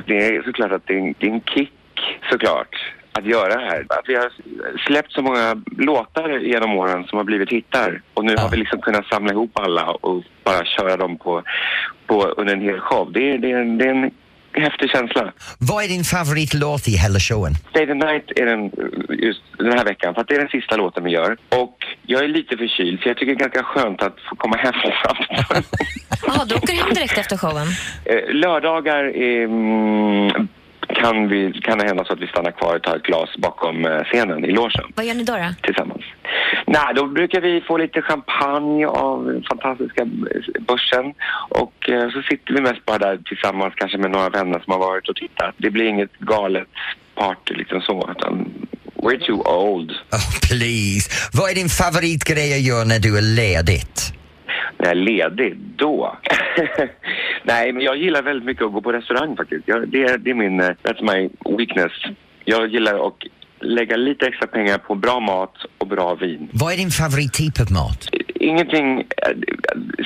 Det 0.07 0.17
är 0.17 0.43
såklart 0.43 0.71
att 0.71 0.87
det 0.87 0.93
är 0.93 0.97
en, 0.97 1.13
det 1.19 1.27
är 1.27 1.31
en 1.31 1.41
kick 1.41 1.71
såklart 2.31 2.75
att 3.13 3.25
göra 3.25 3.55
det 3.55 3.65
här. 3.65 3.85
Att 3.89 4.05
vi 4.07 4.15
har 4.15 4.31
släppt 4.87 5.11
så 5.11 5.21
många 5.21 5.61
låtar 5.77 6.29
genom 6.39 6.71
åren 6.71 7.03
som 7.03 7.17
har 7.17 7.23
blivit 7.23 7.51
hittar 7.51 8.01
och 8.13 8.25
nu 8.25 8.35
har 8.37 8.49
vi 8.49 8.57
liksom 8.57 8.81
kunnat 8.81 9.05
samla 9.05 9.31
ihop 9.31 9.59
alla 9.59 9.91
och 9.91 10.23
bara 10.43 10.65
köra 10.65 10.97
dem 10.97 11.17
på, 11.17 11.43
på 12.07 12.23
under 12.23 12.53
en 12.53 12.61
hel 12.61 12.79
show. 12.79 13.11
Det 13.11 13.31
är, 13.31 13.37
det 13.37 13.51
är, 13.51 13.57
en, 13.57 13.77
det 13.77 13.85
är 13.85 13.89
en 13.89 14.11
häftig 14.53 14.89
känsla. 14.89 15.33
Vad 15.59 15.83
är 15.83 15.87
din 15.87 16.03
favoritlåt 16.03 16.87
i 16.87 16.91
hela 16.91 17.19
showen? 17.19 17.53
Stay 17.69 17.85
the 17.85 17.93
Night 17.93 18.31
är 18.35 18.45
den 18.45 18.71
just 19.09 19.41
den 19.57 19.73
här 19.77 19.85
veckan 19.85 20.13
för 20.13 20.21
att 20.21 20.27
det 20.27 20.35
är 20.35 20.39
den 20.39 20.47
sista 20.49 20.75
låten 20.75 21.03
vi 21.03 21.11
gör. 21.11 21.37
Och 21.49 21.77
jag 22.05 22.23
är 22.23 22.27
lite 22.27 22.57
förkyld 22.57 22.99
så 23.01 23.09
jag 23.09 23.17
tycker 23.17 23.35
det 23.35 23.37
är 23.43 23.49
ganska 23.49 23.63
skönt 23.63 24.01
att 24.01 24.15
få 24.29 24.35
komma 24.35 24.57
hem 24.57 24.73
snabbt. 24.73 25.27
Jaha, 26.27 26.45
du 26.45 26.55
åker 26.55 26.73
hem 26.73 26.93
direkt 26.93 27.17
efter 27.17 27.37
showen? 27.37 27.67
Eh, 28.05 28.33
Lördagar 28.33 29.03
är, 29.03 29.43
mm, 29.43 30.47
kan, 30.87 31.27
vi, 31.29 31.51
kan 31.63 31.77
det 31.77 31.85
hända 31.87 32.05
så 32.05 32.13
att 32.13 32.19
vi 32.19 32.27
stannar 32.27 32.51
kvar 32.51 32.75
och 32.75 32.83
tar 32.83 32.95
ett 32.95 33.03
glas 33.03 33.29
bakom 33.37 33.85
eh, 33.85 34.03
scenen 34.03 34.45
i 34.45 34.51
logen 34.51 34.85
Vad 34.95 35.05
gör 35.05 35.13
ni 35.13 35.23
då? 35.23 35.33
då? 35.33 35.53
tillsammans. 35.61 36.01
Nej, 36.67 36.93
då 36.95 37.05
brukar 37.07 37.41
vi 37.41 37.61
få 37.61 37.77
lite 37.77 38.01
champagne 38.01 38.85
av 38.87 39.25
den 39.25 39.43
fantastiska 39.43 40.05
börsen 40.59 41.13
och 41.49 41.89
eh, 41.89 42.09
så 42.09 42.21
sitter 42.21 42.53
vi 42.53 42.61
mest 42.61 42.85
bara 42.85 42.97
där 42.97 43.17
tillsammans 43.25 43.73
kanske 43.77 43.97
med 43.97 44.11
några 44.11 44.29
vänner 44.29 44.59
som 44.59 44.71
har 44.73 44.79
varit 44.79 45.09
och 45.09 45.15
tittat. 45.15 45.55
Det 45.57 45.69
blir 45.69 45.85
inget 45.85 46.13
galet 46.19 46.67
party 47.15 47.53
liksom 47.53 47.81
så 47.81 48.09
utan 48.17 48.53
we're 48.95 49.25
too 49.25 49.41
old. 49.47 49.91
Oh, 49.91 50.39
please. 50.49 51.09
Vad 51.33 51.49
är 51.51 51.55
din 51.55 51.69
favoritgrej 51.69 52.53
att 52.53 52.61
göra 52.61 52.83
när 52.83 52.99
du 52.99 53.17
är 53.17 53.21
ledigt? 53.21 54.13
När 54.77 54.85
jag 54.85 54.91
är 54.91 54.95
ledig, 54.95 55.57
då? 55.57 56.17
Nej, 57.43 57.71
men 57.73 57.83
jag 57.83 57.97
gillar 57.97 58.21
väldigt 58.21 58.45
mycket 58.45 58.65
att 58.65 58.73
gå 58.73 58.81
på 58.81 58.91
restaurang 58.91 59.37
faktiskt. 59.37 59.63
Jag, 59.65 59.87
det, 59.87 60.03
är, 60.03 60.17
det 60.17 60.29
är 60.29 60.33
min, 60.33 60.59
eh, 60.59 60.69
that's 60.83 61.13
my 61.13 61.29
weakness. 61.57 61.91
Jag 62.45 62.67
gillar 62.67 63.07
att 63.07 63.23
lägga 63.59 63.95
lite 63.95 64.27
extra 64.27 64.47
pengar 64.47 64.77
på 64.77 64.95
bra 64.95 65.19
mat 65.19 65.55
och 65.77 65.87
bra 65.87 66.15
vin. 66.15 66.49
Vad 66.53 66.73
är 66.73 66.77
din 66.77 66.89
favorittyp 66.89 67.59
av 67.59 67.71
mat? 67.71 68.09
Ingenting 68.35 68.99
eh, 68.99 69.05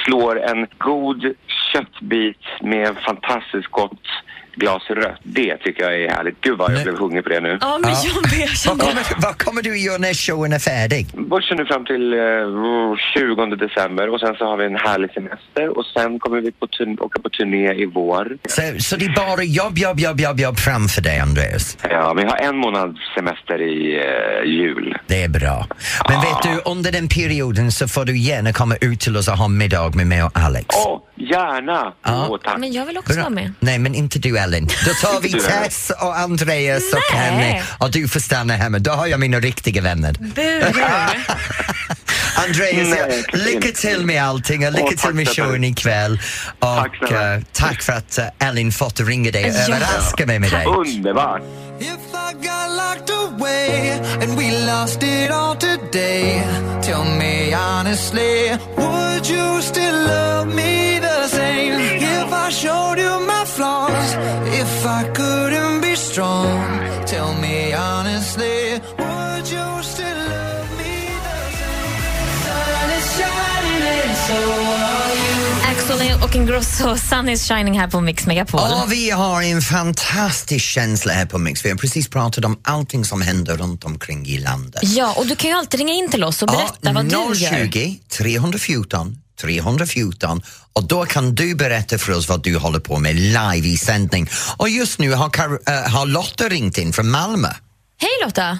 slår 0.05 0.41
en 0.41 0.67
god 0.77 1.33
köttbit 1.73 2.41
med 2.61 2.95
fantastiskt 3.07 3.67
gott 3.71 4.07
glas 4.55 4.83
rött. 4.89 5.19
Det 5.23 5.57
tycker 5.57 5.83
jag 5.83 6.01
är 6.03 6.09
härligt. 6.09 6.41
Gud 6.41 6.57
vad 6.57 6.73
jag 6.73 6.83
blev 6.83 6.97
hungrig 6.97 7.23
på 7.23 7.29
det 7.29 7.41
nu. 7.41 7.57
Ja, 7.61 7.79
men 7.81 7.91
jag 7.91 8.13
med. 8.39 8.49
Vad 8.67 8.79
kommer, 8.79 9.21
vad 9.21 9.37
kommer 9.37 9.61
du 9.61 9.77
göra 9.79 9.97
när 9.97 10.13
showen 10.13 10.53
är 10.53 10.59
färdig? 10.59 11.07
Börsen 11.29 11.59
är 11.59 11.65
fram 11.65 11.85
till 11.85 12.13
eh, 12.13 12.19
20 13.13 13.55
december 13.55 14.09
och 14.13 14.19
sen 14.19 14.35
så 14.35 14.45
har 14.45 14.57
vi 14.57 14.65
en 14.65 14.75
härlig 14.75 15.11
semester 15.13 15.77
och 15.77 15.85
sen 15.85 16.19
kommer 16.19 16.41
vi 16.41 16.51
på 16.51 16.65
turn- 16.67 16.99
åka 16.99 17.19
på 17.21 17.29
turné 17.29 17.73
i 17.73 17.85
vår. 17.85 18.37
Så, 18.49 18.61
så 18.79 18.95
det 18.95 19.05
är 19.05 19.15
bara 19.15 19.43
jobb, 19.43 19.77
jobb, 19.77 19.99
jobb, 19.99 20.19
jobb, 20.19 20.39
jobb 20.39 20.57
framför 20.59 21.01
dig, 21.01 21.19
Andreas? 21.19 21.77
Ja, 21.89 22.13
vi 22.13 22.23
har 22.23 22.37
en 22.37 22.57
månads 22.57 22.99
semester 23.15 23.61
i 23.61 23.95
eh, 23.95 24.49
jul. 24.51 24.95
Det 25.07 25.23
är 25.23 25.29
bra. 25.29 25.67
Men 26.09 26.21
vet 26.21 26.41
du, 26.43 26.71
under 26.71 26.91
den 26.91 27.07
perioden 27.07 27.71
så 27.71 27.87
får 27.87 28.05
du 28.05 28.17
gärna 28.17 28.53
komma 28.53 28.75
ut 28.81 28.99
till 28.99 29.17
oss 29.17 29.27
och 29.27 29.37
ha 29.37 29.47
middag 29.47 29.95
med 29.95 30.07
mig 30.07 30.23
och 30.23 30.31
Alex. 30.33 30.65
Åh, 30.87 31.01
gärna! 31.15 31.93
Ja. 32.03 32.27
Åh, 32.29 32.37
tack. 32.43 32.57
Men 32.57 32.73
jag 32.73 32.85
vill 32.85 32.97
också 32.97 33.13
Bra. 33.13 33.21
vara 33.23 33.29
med. 33.33 33.53
Nej, 33.59 33.79
men 33.79 33.95
inte 33.95 34.19
du 34.19 34.37
Ellen. 34.45 34.67
Då 34.85 34.93
tar 35.07 35.21
vi. 35.21 35.31
Tess 35.41 35.91
och 35.99 36.17
Andreas 36.17 36.83
och 36.93 36.99
Nej. 37.13 37.41
Kenny 37.41 37.61
och 37.77 37.91
du 37.91 38.07
får 38.07 38.19
stanna 38.19 38.55
hemma. 38.55 38.79
Då 38.79 38.91
har 38.91 39.07
jag 39.07 39.19
mina 39.19 39.39
riktiga 39.39 39.81
vänner. 39.81 40.15
Andreas, 42.35 42.87
Nej, 42.89 43.25
ja, 43.31 43.37
lycka 43.37 43.71
till 43.71 44.05
med 44.05 44.23
allting 44.23 44.67
och 44.67 44.71
lycka 44.71 44.83
Åh, 44.83 44.89
till 44.89 44.99
tack 44.99 45.13
med 45.13 45.29
showen 45.29 45.63
ikväll. 45.63 46.19
Tack 46.59 47.01
Och 47.01 47.11
eh, 47.11 47.41
tack 47.51 47.81
för 47.81 47.93
att 47.93 48.19
uh, 48.19 48.47
Ellen 48.47 48.71
fått 48.71 48.99
ringa 48.99 49.31
dig 49.31 49.43
och 49.43 49.57
överraska 49.57 50.25
mig 50.25 50.39
med 50.39 50.51
dig. 50.51 50.65
Underbart! 50.65 51.41
If 51.79 52.15
I 52.15 52.33
got 52.33 52.69
locked 52.71 53.09
away 53.09 53.99
and 54.21 54.37
we 54.37 54.49
lost 54.65 55.03
it 55.03 55.29
all 55.31 55.55
today, 55.55 56.41
tell 56.81 57.03
me 57.03 57.53
honestly, 57.53 58.51
would 58.77 59.27
you 59.27 59.61
still 59.61 59.95
love 60.07 60.47
me 60.47 60.99
the 60.99 61.27
same? 61.27 61.73
If 62.01 62.31
I 62.31 62.49
showed 62.49 62.97
you 62.97 63.19
my 63.27 63.43
flaws, 63.45 64.09
if 64.63 64.85
I 64.85 65.03
couldn't 65.13 65.81
be 65.81 65.95
strong, 65.95 67.05
tell 67.05 67.33
me 67.35 67.73
honestly, 67.73 68.79
would 68.97 69.45
you 69.55 69.67
still 69.83 70.19
love 70.35 70.69
me 70.79 70.95
the 71.27 71.39
same? 71.59 72.39
Sun 72.45 72.89
is 72.97 73.05
shining, 73.17 74.15
so 74.27 74.37
are 74.87 75.15
you. 75.25 75.54
Axel 75.89 76.23
och 76.23 76.35
Ingrosso, 76.35 76.97
Sun 76.97 77.29
is 77.29 77.47
shining 77.47 77.79
här 77.79 77.87
på 77.87 78.01
Mix 78.01 78.25
Megapol. 78.25 78.59
Ja, 78.63 78.85
vi 78.89 79.09
har 79.09 79.41
en 79.41 79.61
fantastisk 79.61 80.65
känsla 80.65 81.13
här 81.13 81.25
på 81.25 81.37
Mix. 81.37 81.65
Vi 81.65 81.69
har 81.69 81.77
precis 81.77 82.09
pratat 82.09 82.45
om 82.45 82.59
allting 82.63 83.05
som 83.05 83.21
händer 83.21 83.57
runt 83.57 83.83
omkring 83.83 84.25
i 84.25 84.37
landet. 84.37 84.81
Ja, 84.83 85.13
och 85.17 85.25
du 85.27 85.35
kan 85.35 85.49
ju 85.49 85.55
alltid 85.57 85.79
ringa 85.79 85.93
in 85.93 86.09
till 86.11 86.23
oss 86.23 86.41
och 86.41 86.47
berätta 86.47 86.93
vad 86.93 87.05
du 87.05 87.11
gör. 87.11 87.65
020 87.69 87.99
314 88.17 89.17
314 89.41 90.41
och 90.73 90.83
då 90.87 91.05
kan 91.05 91.35
du 91.35 91.55
berätta 91.55 91.97
för 91.97 92.13
oss 92.13 92.29
vad 92.29 92.43
du 92.43 92.57
håller 92.57 92.79
på 92.79 92.99
med 92.99 93.15
live 93.15 93.67
i 93.67 93.77
sändning. 93.77 94.27
Och 94.57 94.69
just 94.69 94.99
nu 94.99 95.13
har, 95.13 95.29
Kar- 95.29 95.85
äh, 95.85 95.91
har 95.91 96.05
Lotta 96.05 96.49
ringt 96.49 96.77
in 96.77 96.93
från 96.93 97.09
Malmö. 97.09 97.47
Hej 98.01 98.09
Lotta! 98.25 98.59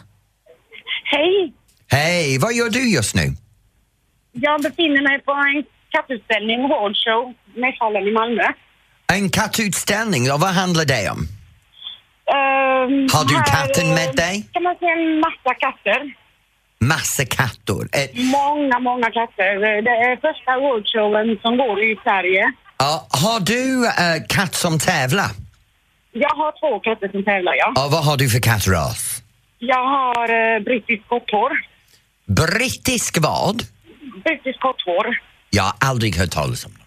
Hej! 1.04 1.54
Hej, 1.88 2.38
vad 2.38 2.54
gör 2.54 2.70
du 2.70 2.90
just 2.90 3.16
nu? 3.16 3.36
Jag 4.32 4.62
befinner 4.62 5.02
mig 5.10 5.22
på 5.26 5.32
en 5.32 5.75
kattutställning, 5.96 6.60
Hårdshow, 6.72 7.22
Mässhallen 7.64 8.04
i 8.08 8.12
Malmö. 8.20 8.48
En 9.18 9.30
kattutställning, 9.30 10.24
och 10.34 10.40
vad 10.40 10.54
handlar 10.62 10.86
det 10.86 11.10
om? 11.16 11.22
Ehm, 12.36 13.08
Har 13.16 13.26
du 13.32 13.36
här, 13.36 13.46
katten 13.56 13.88
med 14.00 14.08
eh, 14.10 14.14
dig? 14.24 14.36
kan 14.54 14.64
man 14.64 14.76
se 14.82 14.86
en 14.98 15.20
massa 15.20 15.52
katter. 15.66 16.00
Massa 16.80 17.26
katter. 17.40 17.82
Eh, 18.00 18.10
Många, 18.40 18.80
många 18.80 19.10
katter. 19.20 19.52
Det 19.88 19.96
är 20.08 20.16
första 20.28 20.52
roadshowen 20.64 21.30
som 21.42 21.58
går 21.58 21.78
i 21.84 21.98
Sverige. 22.04 22.44
ja, 22.78 23.08
har 23.24 23.40
du 23.40 23.86
äh, 23.88 24.24
katt 24.30 24.56
som 24.56 24.80
tävlar? 24.80 25.32
Jag 26.12 26.30
har 26.42 26.52
två 26.62 26.80
katter 26.80 27.10
som 27.12 27.24
tävlar, 27.24 27.54
ja. 27.56 27.68
Och 27.86 27.92
vad 27.92 28.04
har 28.06 28.18
du 28.18 28.30
för 28.30 28.40
kattras? 28.40 29.22
Jag 29.60 29.84
har 29.98 30.30
eh, 30.56 30.60
brittisk 30.64 31.08
kotthår. 31.08 31.52
Brittisk 32.28 33.18
vad? 33.22 33.56
Brittisk 34.26 34.60
kotthår. 34.60 35.06
Jag 35.56 35.64
har 35.64 35.74
aldrig 35.80 36.16
hört 36.16 36.32
talas 36.32 36.66
om 36.66 36.72
dem. 36.72 36.82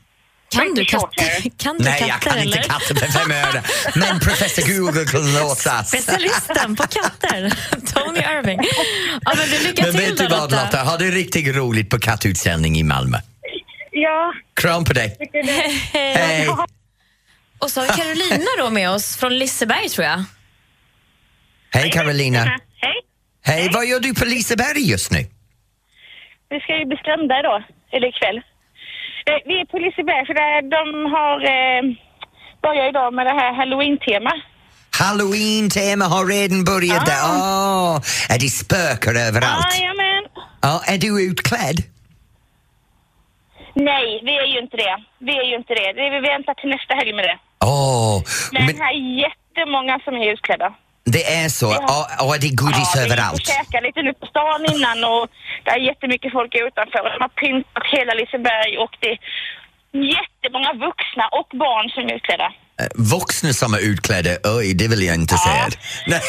Kan 0.51 0.75
du 0.75 0.85
katter? 0.85 0.99
Shorthair. 1.07 1.51
Kan 1.59 1.79
du 1.79 1.85
Nej, 1.85 1.99
katter 1.99 2.09
jag 2.09 2.21
kan 2.21 2.39
eller? 2.39 2.57
inte 2.57 2.69
katter 2.69 2.95
för 2.95 3.07
fem 3.07 3.31
öre. 3.31 3.63
Men 3.95 4.21
professor 4.21 4.63
Google 4.81 5.05
kan 5.05 5.35
låtsas. 5.35 5.89
Specialisten 5.89 6.77
på 6.77 6.83
katter, 6.83 7.51
Tony 7.95 8.19
Irving. 8.21 8.61
Ja, 9.25 9.33
men 9.37 9.49
du, 9.51 9.67
lycka 9.69 9.83
Men 9.83 9.93
till 9.93 10.01
vet 10.01 10.17
du 10.19 10.27
vad 10.29 10.51
Lotta, 10.53 10.79
har 10.79 10.99
du 10.99 11.11
riktigt 11.11 11.57
roligt 11.57 11.91
på 11.91 11.99
kattutställning 11.99 12.77
i 12.79 12.83
Malmö. 12.83 13.19
Ja, 13.91 14.33
Kram 14.61 14.85
på 14.85 14.93
dig. 14.93 15.17
det. 15.33 15.43
Hej! 15.99 16.49
Och 17.59 17.71
så 17.71 17.81
har 17.81 17.87
vi 17.87 18.03
Carolina 18.03 18.51
då 18.59 18.71
med 18.71 18.91
oss 18.91 19.17
från 19.17 19.39
Liseberg 19.39 19.89
tror 19.89 20.05
jag. 20.07 20.25
Hej 21.71 21.91
Carolina. 21.91 22.39
Hej. 22.39 22.95
Hej, 23.45 23.71
vad 23.73 23.87
gör 23.87 24.01
du 24.01 24.15
på 24.15 24.25
Liseberg 24.25 24.91
just 24.91 25.11
nu? 25.11 25.19
Vi 26.51 26.61
ska 26.61 26.79
ju 26.79 26.85
bli 26.85 26.97
skrämda 26.97 27.41
idag, 27.41 27.63
eller 27.93 28.09
ikväll. 28.09 28.41
Vi 29.49 29.55
är 29.61 29.65
på 29.73 29.79
Liseberg 29.79 30.27
för 30.27 30.35
där 30.35 30.63
de 30.77 30.85
har 31.17 31.37
eh, 31.55 31.83
börjat 32.63 32.89
idag 32.89 33.15
med 33.15 33.27
det 33.27 33.33
här 33.41 33.53
halloween-tema. 33.55 34.33
Halloween-tema 35.01 36.05
har 36.05 36.27
redan 36.27 36.65
börjat 36.65 37.07
där. 37.07 37.23
Åh, 37.25 37.97
är 38.33 38.39
det 38.43 38.49
spökar 38.49 39.15
överallt? 39.29 39.67
Jajamän. 39.75 40.25
Ja, 40.63 40.75
är 40.93 40.99
du 40.99 41.23
utklädd? 41.31 41.79
Nej, 43.75 44.21
vi 44.27 44.33
är 44.43 44.47
ju 44.55 44.59
inte 44.65 44.77
det. 44.77 44.97
Vi 45.19 45.33
är 45.39 45.45
ju 45.51 45.57
inte 45.57 45.75
det. 45.75 45.93
vi 46.15 46.21
väntar 46.21 46.55
till 46.55 46.71
nästa 46.71 46.95
helg 46.95 47.13
med 47.13 47.25
det. 47.25 47.39
Åh, 47.65 48.23
Men, 48.53 48.67
men 48.67 48.77
här 48.81 48.93
är 48.95 49.21
jättemånga 49.27 50.01
som 50.05 50.15
är 50.15 50.33
utklädda. 50.33 50.75
Det 51.17 51.25
är 51.43 51.49
så. 51.49 51.69
Och, 51.69 52.07
och 52.27 52.35
är 52.35 52.39
det 52.39 52.49
godis 52.49 52.93
ja, 52.95 53.03
överallt? 53.05 53.41
Vi 53.41 53.53
käkade 53.53 53.87
lite 53.87 54.03
nu 54.03 54.13
på 54.21 54.27
stan 54.27 54.61
innan 54.75 54.99
och 55.13 55.25
det 55.65 55.71
är 55.71 55.81
jättemycket 55.91 56.33
folk 56.33 56.53
utanför. 56.55 57.01
De 57.15 57.21
har 57.27 57.33
pyntat 57.43 57.85
hela 57.97 58.13
Liseberg 58.21 58.73
och 58.85 58.93
det 59.03 59.11
är 59.13 59.19
jättemånga 60.17 60.73
vuxna 60.87 61.25
och 61.39 61.49
barn 61.65 61.87
som 61.95 62.03
är 62.11 62.15
utklädda. 62.19 62.49
Eh, 62.81 62.87
Vuxna 62.95 63.53
som 63.53 63.75
är 63.75 63.79
utklädda, 63.79 64.31
oj, 64.45 64.75
det 64.75 64.89
vill 64.89 65.03
jag 65.03 65.15
inte 65.15 65.37
säga. 65.39 65.69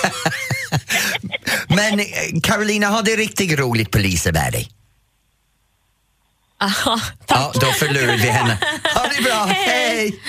Men 1.67 1.99
eh, 1.99 2.05
Carolina, 2.43 2.87
har 2.87 3.03
det 3.03 3.15
riktigt 3.15 3.59
roligt 3.59 3.91
på 3.91 3.97
Liseberg? 3.97 4.67
Aha, 6.61 6.99
Ja, 7.27 7.51
då 7.53 7.67
förlorar 7.67 8.17
vi 8.17 8.29
henne. 8.29 8.57
Ha 8.95 9.03
det 9.17 9.23
bra, 9.23 9.45
hej! 9.45 10.19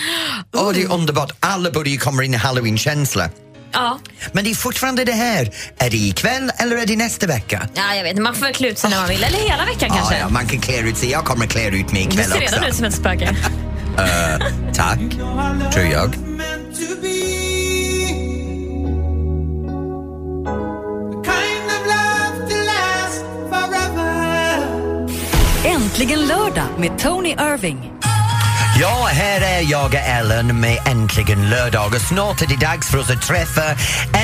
Åh, 0.52 0.72
det 0.72 0.82
är 0.82 0.92
underbart. 0.92 1.30
Alla 1.40 1.70
borde 1.70 1.90
ju 1.90 1.98
komma 1.98 2.24
in 2.24 2.34
i 2.34 2.36
halloween-känsla. 2.36 3.30
Ja. 3.72 3.98
Men 4.32 4.44
det 4.44 4.50
är 4.50 4.54
fortfarande 4.54 5.04
det 5.04 5.12
här. 5.12 5.50
Är 5.78 5.90
det 5.90 5.96
ikväll 5.96 6.52
eller 6.58 6.76
är 6.76 6.86
det 6.86 6.96
nästa 6.96 7.26
vecka? 7.26 7.68
ja, 7.74 7.94
jag 7.94 8.02
vet 8.02 8.10
inte. 8.10 8.22
Man 8.22 8.34
får 8.34 8.46
väl 8.46 8.54
klä 8.54 8.68
ut 8.68 8.78
sig 8.78 8.90
när 8.90 8.96
man 8.96 9.08
vill. 9.08 9.24
Eller 9.24 9.38
hela 9.38 9.64
veckan 9.64 9.88
kanske. 9.90 10.14
Ja, 10.14 10.20
ja, 10.20 10.28
man 10.28 10.46
kan 10.46 10.60
klä 10.60 10.78
ut 10.80 10.96
sig. 10.98 11.10
Jag 11.10 11.24
kommer 11.24 11.46
klä 11.46 11.66
ut 11.68 11.92
mig 11.92 12.06
Du 12.06 12.10
ikväll 12.12 12.24
ser 12.30 12.40
redan 12.40 12.58
också. 12.58 12.68
ut 12.70 12.74
som 12.76 12.84
ett 12.84 12.94
spöke. 12.94 13.36
Eh, 13.98 14.46
tack, 14.74 14.98
tror 15.72 15.86
jag. 15.86 16.14
Äntligen 25.64 26.20
lördag 26.26 26.66
med 26.78 26.98
Tony 26.98 27.28
Irving. 27.30 27.92
Ja, 28.80 29.08
här 29.12 29.40
är 29.40 29.70
jag 29.70 29.94
Ellen 29.94 30.60
med 30.60 30.78
Äntligen 30.86 31.50
lördag 31.50 31.94
och 31.94 32.00
snart 32.00 32.42
är 32.42 32.46
det 32.46 32.56
dags 32.56 32.90
för 32.90 32.98
oss 32.98 33.10
att 33.10 33.22
träffa 33.22 33.62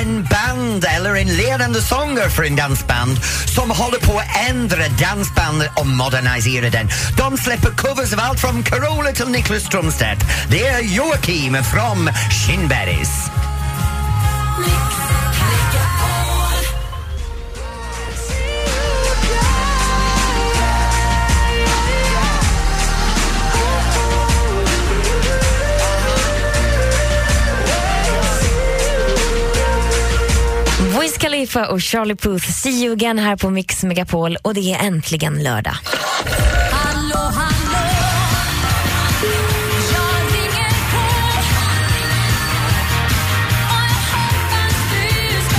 en 0.01 0.23
band 0.23 0.85
eller 0.97 1.15
en 1.15 1.27
ledande 1.27 1.81
sångare 1.81 2.29
för 2.29 2.43
en 2.43 2.55
dansband 2.55 3.17
som 3.55 3.71
håller 3.71 3.99
på 3.99 4.19
att 4.19 4.49
ändra 4.49 4.87
dansbandet 4.87 5.71
och 5.79 5.87
modernisera 5.87 6.69
den. 6.69 6.89
De 7.17 7.37
släpper 7.37 7.69
covers 7.69 8.13
av 8.13 8.19
allt 8.19 8.39
från 8.39 8.63
Carola 8.63 9.11
till 9.11 9.27
Niklas 9.27 9.63
Strömstedt. 9.63 10.23
Det 10.49 10.67
är 10.67 10.81
Joakim 10.81 11.57
från 11.63 12.09
Shinberries. 12.31 13.29
Wiz 31.01 31.17
Khalifa 31.17 31.67
och 31.67 31.81
Charlie 31.81 32.15
Puth, 32.15 32.51
See 32.51 32.83
you 32.83 32.93
again 32.93 33.19
här 33.19 33.35
på 33.35 33.49
Mix 33.49 33.83
Megapol 33.83 34.37
och 34.41 34.53
det 34.53 34.73
är 34.73 34.87
äntligen 34.87 35.43
lördag. 35.43 35.75
Hallå, 36.71 37.17
hallå. 37.17 37.47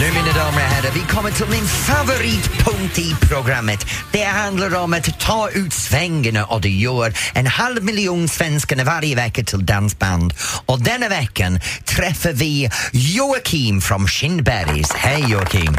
Nu 0.01 0.05
mina 0.05 0.33
damer 0.33 0.68
vi 0.95 1.01
kommer 1.01 1.31
till 1.31 1.47
min 1.51 1.67
favoritpunkt 1.67 2.99
i 2.99 3.15
programmet. 3.21 3.87
Det 4.13 4.25
handlar 4.25 4.77
om 4.77 4.93
att 4.95 5.21
ta 5.21 5.51
ut 5.51 5.73
svängarna 5.73 6.45
och 6.45 6.61
det 6.61 6.69
gör 6.69 7.13
en 7.35 7.47
halv 7.47 7.85
miljon 7.85 8.29
svenskarna 8.29 8.85
varje 8.85 9.17
vecka 9.17 9.45
till 9.45 9.67
dansband. 9.67 10.35
Och 10.67 10.81
denna 10.81 11.09
veckan 11.09 11.61
träffar 11.85 12.33
vi 12.33 12.71
Joakim 12.93 13.81
från 13.81 14.09
Kindbergs. 14.09 14.93
Hej 14.93 15.25
Joakim! 15.29 15.77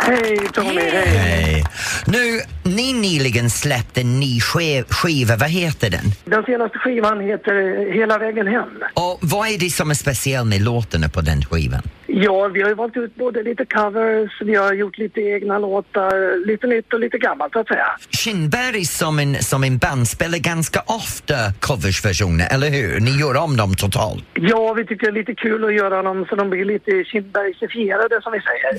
Hej 0.00 0.38
Tony, 0.52 0.80
hej. 0.80 1.18
Hej! 1.18 1.64
Nu, 2.06 2.40
ni 2.66 2.92
nyligen 2.92 3.50
släppte 3.50 4.00
en 4.00 4.20
ny 4.20 4.40
skiv- 4.40 4.84
skiva, 4.90 5.36
vad 5.36 5.50
heter 5.50 5.90
den? 5.90 6.04
Den 6.24 6.44
senaste 6.44 6.78
skivan 6.78 7.20
heter 7.20 7.92
Hela 7.92 8.18
vägen 8.18 8.46
hem. 8.46 8.68
Och 8.94 9.18
vad 9.22 9.48
är 9.48 9.58
det 9.58 9.70
som 9.70 9.90
är 9.90 9.94
speciellt 9.94 10.46
med 10.48 10.62
låtarna 10.62 11.08
på 11.08 11.20
den 11.20 11.42
skivan? 11.44 11.82
Ja, 12.08 12.48
vi 12.54 12.62
har 12.62 12.68
ju 12.68 12.74
valt 12.74 12.96
ut 12.96 13.14
både 13.16 13.42
lite 13.42 13.64
covers, 13.64 14.30
vi 14.44 14.54
har 14.54 14.72
gjort 14.72 14.98
lite 14.98 15.20
egna 15.20 15.58
låtar, 15.58 16.46
lite 16.46 16.66
nytt 16.66 16.92
och 16.92 17.00
lite 17.00 17.18
gammalt 17.18 17.52
så 17.52 17.58
att 17.58 17.68
säga. 17.68 17.86
Kindberg 18.10 18.84
som 18.84 19.18
en, 19.18 19.42
som 19.42 19.64
en 19.64 19.78
band 19.78 20.08
spelar 20.08 20.38
ganska 20.38 20.80
ofta 20.86 21.34
coversversioner, 21.60 22.48
eller 22.54 22.70
hur? 22.70 23.00
Ni 23.00 23.10
gör 23.10 23.36
om 23.36 23.56
dem 23.56 23.74
totalt. 23.74 24.24
Ja, 24.34 24.72
vi 24.72 24.86
tycker 24.86 25.06
det 25.06 25.10
är 25.12 25.12
lite 25.12 25.34
kul 25.34 25.64
att 25.64 25.74
göra 25.74 26.02
dem 26.02 26.26
så 26.28 26.36
de 26.36 26.50
blir 26.50 26.64
lite 26.64 27.04
Kindbergsifierade 27.04 28.20
som 28.22 28.32
vi 28.32 28.40
säger. 28.40 28.72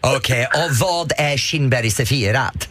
Okej, 0.16 0.46
och 0.54 0.70
vad 0.80 1.12
är 1.18 1.36
Kindbergsifierat? 1.36 2.68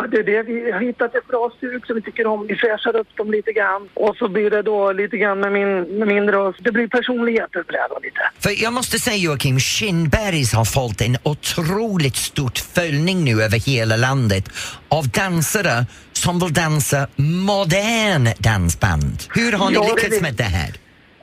Ja, 0.00 0.06
det 0.06 0.16
är 0.18 0.22
det. 0.24 0.42
Vi 0.42 0.70
har 0.70 0.80
hittat 0.80 1.14
ett 1.14 1.26
bra 1.28 1.50
stuk 1.56 1.86
som 1.86 1.94
vi 1.96 2.02
tycker 2.02 2.26
om. 2.26 2.46
Vi 2.46 2.54
fräschar 2.56 2.96
upp 2.96 3.16
dem 3.16 3.30
lite 3.30 3.52
grann 3.52 3.88
och 3.94 4.16
så 4.16 4.28
blir 4.28 4.50
det 4.50 4.62
då 4.62 4.92
lite 4.92 5.16
grann 5.16 5.40
med 5.40 5.52
min, 5.52 5.98
med 5.98 6.08
min 6.08 6.30
röst. 6.30 6.58
Det 6.62 6.72
blir 6.72 6.88
personlighet 6.88 7.56
över 7.56 7.72
det 7.72 8.06
lite. 8.06 8.20
För 8.40 8.62
jag 8.62 8.72
måste 8.72 8.98
säga 8.98 9.16
Joakim, 9.16 9.58
Kindbergs 9.60 10.52
har 10.54 10.64
fått 10.64 11.00
en 11.00 11.16
otroligt 11.22 12.16
stort 12.16 12.58
följning 12.58 13.24
nu 13.24 13.42
över 13.42 13.58
hela 13.66 13.96
landet 13.96 14.44
av 14.88 15.08
dansare 15.08 15.86
som 16.12 16.38
vill 16.40 16.52
dansa 16.52 17.08
modern 17.16 18.28
dansband. 18.38 19.16
Hur 19.34 19.52
har 19.52 19.68
ni 19.68 19.74
Ja, 19.74 19.82
det 19.82 19.88
lyckats 19.88 20.16
är- 20.18 20.22
med 20.22 20.34
det 20.34 20.42
här? 20.42 20.70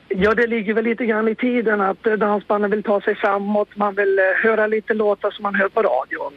Ja, 0.08 0.34
det 0.34 0.46
ligger 0.46 0.74
väl 0.74 0.84
lite 0.84 1.06
grann 1.06 1.28
i 1.28 1.34
tiden 1.34 1.80
att 1.80 2.06
eh, 2.06 2.12
dansbanden 2.12 2.70
vill 2.70 2.82
ta 2.82 3.00
sig 3.00 3.14
framåt. 3.14 3.68
Man 3.76 3.94
vill 3.94 4.18
eh, 4.18 4.24
höra 4.48 4.66
lite 4.66 4.94
låtar 4.94 5.30
som 5.30 5.42
man 5.42 5.54
hör 5.54 5.68
på 5.68 5.82
radion. 5.82 6.32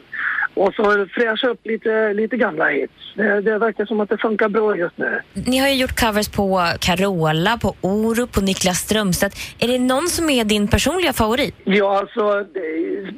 Och 0.60 0.74
så 0.74 1.08
fräscha 1.14 1.48
upp 1.48 1.66
lite, 1.66 2.14
lite 2.14 2.38
gamla 2.38 2.66
hits. 2.68 2.94
Det, 3.16 3.42
det 3.42 3.58
verkar 3.58 3.86
som 3.86 4.00
att 4.00 4.10
det 4.10 4.18
funkar 4.18 4.50
bra 4.50 4.78
just 4.78 4.98
nu. 4.98 5.22
Ni 5.34 5.58
har 5.58 5.68
ju 5.68 5.76
gjort 5.76 6.00
covers 6.00 6.30
på 6.30 6.62
Carola, 6.80 7.58
på 7.58 7.76
Orup, 7.82 8.32
på 8.32 8.42
Niklas 8.42 8.78
Strömstedt. 8.78 9.36
Är 9.60 9.68
det 9.68 9.80
någon 9.80 10.08
som 10.08 10.30
är 10.30 10.44
din 10.44 10.68
personliga 10.68 11.14
favorit? 11.14 11.56
Ja, 11.64 12.00
alltså, 12.00 12.46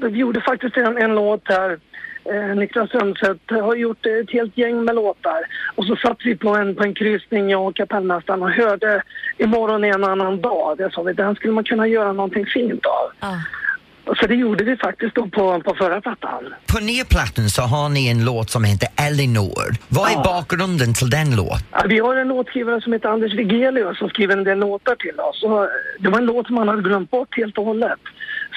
vi 0.02 0.20
gjorde 0.20 0.42
faktiskt 0.42 0.78
en, 0.78 0.98
en 0.98 1.16
låt 1.16 1.42
här. 1.44 1.80
Eh, 2.26 2.56
Niklas 2.56 2.90
Strömstedt 2.90 3.52
har 3.52 3.76
gjort 3.76 4.06
ett 4.06 4.32
helt 4.32 4.58
gäng 4.58 4.84
med 4.84 4.96
låtar. 4.96 5.42
Och 5.76 5.86
så 5.86 5.96
satt 5.96 6.18
vi 6.24 6.36
på 6.36 6.50
en, 6.50 6.76
på 6.76 6.84
en 6.84 6.94
kryssning, 6.94 7.50
jag 7.50 7.68
och 7.68 7.76
kapellmästaren, 7.76 8.44
och 8.44 8.52
hörde 8.52 9.04
Imorgon 9.38 9.84
är 9.84 9.94
en 9.94 10.04
annan 10.04 10.42
dag. 10.42 10.78
Det 10.78 10.92
sa 10.92 11.02
vi, 11.02 11.14
den 11.14 11.36
skulle 11.36 11.54
man 11.54 11.64
kunna 11.64 11.88
göra 11.88 12.14
någonting 12.14 12.46
fint 12.46 12.86
av. 12.86 13.30
Så 14.20 14.28
det 14.28 14.36
gjorde 14.36 14.64
vi 14.64 14.78
faktiskt 14.78 15.16
då 15.16 15.28
på, 15.28 15.62
på 15.62 15.76
förra 15.76 16.02
plattan. 16.02 16.54
På 16.74 16.80
nya 16.80 17.06
plattan 17.06 17.50
så 17.50 17.62
har 17.62 17.90
ni 17.90 18.08
en 18.10 18.26
låt 18.26 18.50
som 18.50 18.64
heter 18.64 18.90
Elinor. 19.08 19.76
Vad 19.90 20.08
är 20.10 20.14
Ja. 20.14 20.22
bakgrunden 20.26 20.94
till 20.94 21.10
den 21.10 21.36
låten? 21.36 21.58
Ja, 21.72 21.84
Vi 21.88 22.00
har 22.00 22.16
en 22.16 22.28
låtskrivare 22.28 22.82
som 22.82 22.94
heter 22.94 23.10
Anders 23.10 23.34
Wigelius 23.34 23.98
som 23.98 24.10
skriver 24.10 24.38
en 24.38 24.44
del 24.44 24.60
låtar 24.60 24.96
till 24.96 25.20
oss. 25.20 25.44
Och 25.44 25.68
det 26.00 26.10
var 26.10 26.18
en 26.18 26.26
låt 26.26 26.48
som 26.48 26.58
han 26.58 26.68
hade 26.68 26.82
glömt 26.82 27.12
bort 27.12 27.38
helt 27.38 27.58
och 27.58 27.66
hållet. 27.66 28.00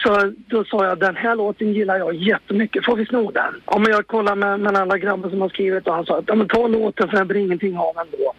Så 0.03 0.33
då 0.47 0.65
sa 0.65 0.85
jag, 0.87 0.99
den 1.01 1.17
här 1.17 1.37
låten 1.37 1.73
gillar 1.73 1.97
jag 1.99 2.15
jättemycket, 2.15 2.85
får 2.85 2.97
vi 2.97 3.07
sno 3.07 3.31
den? 3.31 3.55
Ja, 3.67 3.79
men 3.79 3.93
jag 3.93 4.07
kollade 4.07 4.37
med, 4.37 4.61
med 4.61 4.77
annan 4.77 5.01
grabbar 5.01 5.31
som 5.31 5.41
har 5.41 5.49
skrivit 5.49 5.87
och 5.87 5.95
han 5.95 6.05
sa, 6.07 6.23
ja 6.27 6.35
men 6.35 6.49
ta 6.49 6.67
låten 6.67 7.09
för 7.09 7.17
den 7.17 7.29
blir 7.29 7.41
ingenting 7.41 7.77
av 7.79 7.95
ändå. 7.99 8.34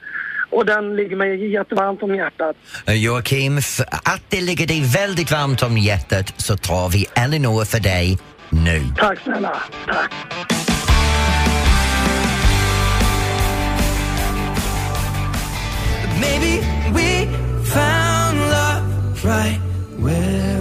Och 0.49 0.65
den 0.65 0.95
ligger 0.95 1.15
mig 1.15 1.51
jättevarmt 1.51 2.03
om 2.03 2.15
hjärtat. 2.15 2.55
Eh, 2.87 2.93
Joakim, 2.93 3.61
för 3.61 3.85
att 3.91 4.21
det 4.29 4.41
ligger 4.41 4.67
dig 4.67 4.81
väldigt 4.81 5.31
varmt 5.31 5.63
om 5.63 5.77
hjärtat 5.77 6.33
så 6.37 6.57
tar 6.57 6.89
vi 6.89 7.05
Elinor 7.15 7.65
för 7.65 7.79
dig 7.79 8.17
nu. 8.49 8.81
Tack 8.97 9.19
snälla, 9.19 9.63
tack. 9.87 10.11
Maybe 16.19 16.61
we 16.91 17.25
found 17.63 18.37
love 18.39 19.25
right 19.25 19.59
where. 19.97 20.54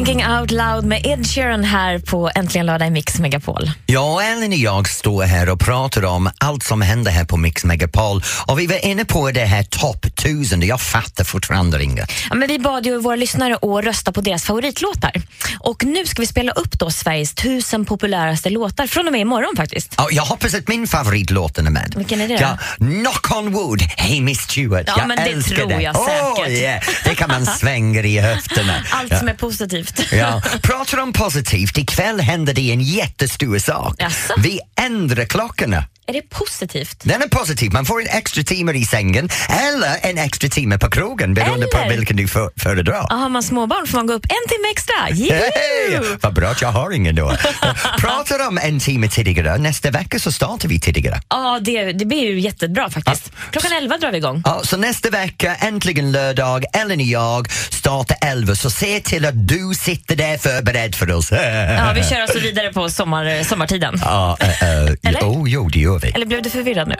Thinking 0.00 0.26
out 0.26 0.50
loud 0.50 0.84
med 0.84 1.06
Ed 1.06 1.26
Sheeran 1.26 1.64
här 1.64 1.98
på 1.98 2.30
Äntligen 2.34 2.66
lördag 2.66 2.88
i 2.88 2.90
Mix 2.90 3.18
Megapol. 3.18 3.70
Och 3.98 4.22
Ellen 4.22 4.50
och 4.50 4.56
jag 4.56 4.88
står 4.88 5.22
här 5.24 5.48
och 5.48 5.60
pratar 5.60 6.04
om 6.04 6.30
allt 6.38 6.62
som 6.62 6.82
händer 6.82 7.10
här 7.10 7.24
på 7.24 7.36
Mix 7.36 7.64
Megapol 7.64 8.22
och 8.46 8.60
vi 8.60 8.66
var 8.66 8.84
inne 8.84 9.04
på 9.04 9.30
det 9.30 9.44
här 9.44 9.62
topp 9.62 10.04
1000 10.04 10.58
och 10.60 10.64
jag 10.64 10.80
fattar 10.80 11.24
fortfarande 11.24 11.84
inget. 11.84 12.12
Ja, 12.30 12.34
men 12.34 12.48
vi 12.48 12.58
bad 12.58 12.86
ju 12.86 12.98
våra 12.98 13.16
lyssnare 13.16 13.54
att 13.54 13.84
rösta 13.84 14.12
på 14.12 14.20
deras 14.20 14.44
favoritlåtar. 14.44 15.12
Och 15.58 15.84
nu 15.84 16.06
ska 16.06 16.22
vi 16.22 16.26
spela 16.26 16.52
upp 16.52 16.78
då 16.78 16.90
Sveriges 16.90 17.34
tusen 17.34 17.84
populäraste 17.84 18.50
låtar 18.50 18.86
från 18.86 19.06
och 19.06 19.12
med 19.12 19.20
imorgon 19.20 19.56
faktiskt. 19.56 19.94
Ja, 19.96 20.08
jag 20.10 20.22
hoppas 20.22 20.54
att 20.54 20.68
min 20.68 20.86
favoritlåt 20.86 21.58
är 21.58 21.62
med. 21.62 21.94
Vilken 21.96 22.20
är 22.20 22.28
det? 22.28 22.34
Ja, 22.34 22.58
Knock 22.76 23.36
on 23.36 23.52
wood, 23.52 23.82
Hey 23.82 24.20
Miss 24.20 24.40
Stewart. 24.40 24.84
Ja, 24.86 24.94
jag 24.98 25.08
men 25.08 25.16
det 25.16 25.42
tror 25.42 25.68
det. 25.68 25.82
jag 25.82 25.96
Åh, 25.96 26.06
säkert. 26.36 26.52
yeah. 26.52 26.82
Det 27.04 27.14
kan 27.14 27.28
man 27.30 27.46
svänga 27.60 28.02
i 28.02 28.18
höfterna. 28.18 28.74
Allt 28.90 29.10
ja. 29.10 29.18
som 29.18 29.28
är 29.28 29.34
positivt. 29.34 29.89
Ja, 30.12 30.42
pratar 30.62 30.98
om 30.98 31.12
positivt, 31.12 31.78
ikväll 31.78 32.20
händer 32.20 32.54
det 32.54 32.72
en 32.72 32.80
jättestor 32.80 33.58
sak. 33.58 33.94
Jaså? 33.98 34.34
Vi 34.38 34.60
ändrar 34.80 35.24
klockorna. 35.24 35.84
Är 36.10 36.14
det 36.14 36.28
positivt? 36.28 37.02
Den 37.04 37.22
är 37.22 37.28
positiv, 37.28 37.72
man 37.72 37.84
får 37.84 38.00
en 38.00 38.08
extra 38.08 38.42
timme 38.42 38.72
i 38.72 38.84
sängen 38.84 39.28
eller 39.48 39.96
en 40.02 40.18
extra 40.18 40.48
timme 40.48 40.78
på 40.78 40.90
krogen 40.90 41.34
beroende 41.34 41.66
på 41.66 41.78
Eller? 41.78 41.96
vilken 41.96 42.16
du 42.16 42.28
för, 42.28 42.50
föredrar. 42.56 43.06
Ja, 43.08 43.14
har 43.14 43.28
man 43.28 43.42
småbarn 43.42 43.86
får 43.86 43.98
man 43.98 44.06
gå 44.06 44.12
upp 44.12 44.24
en 44.24 44.48
timme 44.48 44.68
extra. 44.70 44.94
Hej! 45.00 46.00
Vad 46.20 46.34
bra 46.34 46.48
att 46.48 46.62
jag 46.62 46.68
har 46.68 46.90
ingen 46.90 47.14
då. 47.14 47.36
Pratar 47.98 48.48
om 48.48 48.58
en 48.58 48.80
timme 48.80 49.08
tidigare, 49.08 49.58
nästa 49.58 49.90
vecka 49.90 50.18
så 50.18 50.32
startar 50.32 50.68
vi 50.68 50.80
tidigare. 50.80 51.20
Ja, 51.28 51.60
det, 51.62 51.92
det 51.92 52.04
blir 52.04 52.30
ju 52.30 52.40
jättebra 52.40 52.90
faktiskt. 52.90 53.32
Klockan 53.50 53.72
11 53.72 53.98
drar 53.98 54.10
vi 54.12 54.18
igång. 54.18 54.42
Ja, 54.44 54.60
så 54.64 54.76
nästa 54.76 55.10
vecka, 55.10 55.54
äntligen 55.54 56.12
lördag, 56.12 56.64
Ellen 56.72 56.98
och 56.98 57.06
jag 57.06 57.52
startar 57.52 58.16
11 58.20 58.54
så 58.54 58.70
se 58.70 59.00
till 59.00 59.26
att 59.26 59.48
du 59.48 59.72
sitter 59.80 60.16
där 60.16 60.38
förberedd 60.38 60.94
för 60.94 61.12
oss. 61.12 61.32
Ja, 61.32 61.92
vi 61.94 62.04
kör 62.04 62.20
alltså 62.20 62.38
vidare 62.38 62.72
på 62.72 62.90
sommar, 62.90 63.44
sommartiden. 63.44 64.00
Ja, 64.04 64.36
äh, 64.40 64.48
äh, 64.48 64.92
Eller? 65.02 65.20
oh, 65.20 65.50
jo, 65.50 65.68
det 65.68 65.78
gör 65.78 65.99
vi. 66.02 66.10
Eller 66.10 66.26
blev 66.26 66.42
du 66.42 66.50
förvirrad 66.50 66.88
nu? 66.88 66.94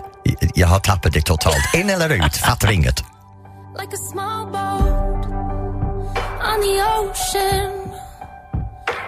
Jag 0.54 0.66
har 0.68 0.78
tappat 0.78 1.12
det 1.12 1.20
totalt. 1.22 1.74
In 1.74 1.90
eller 1.90 2.12
ut, 2.12 2.36
fattar 2.36 2.72
inget. 2.72 3.04
Like 3.78 3.94
a 3.94 4.00
small 4.12 4.46
boat 4.46 5.26
on 6.42 6.60
the 6.62 6.82
ocean, 6.82 7.92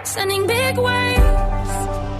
sending 0.03 0.47
big 0.47 0.77
waves. 0.77 2.12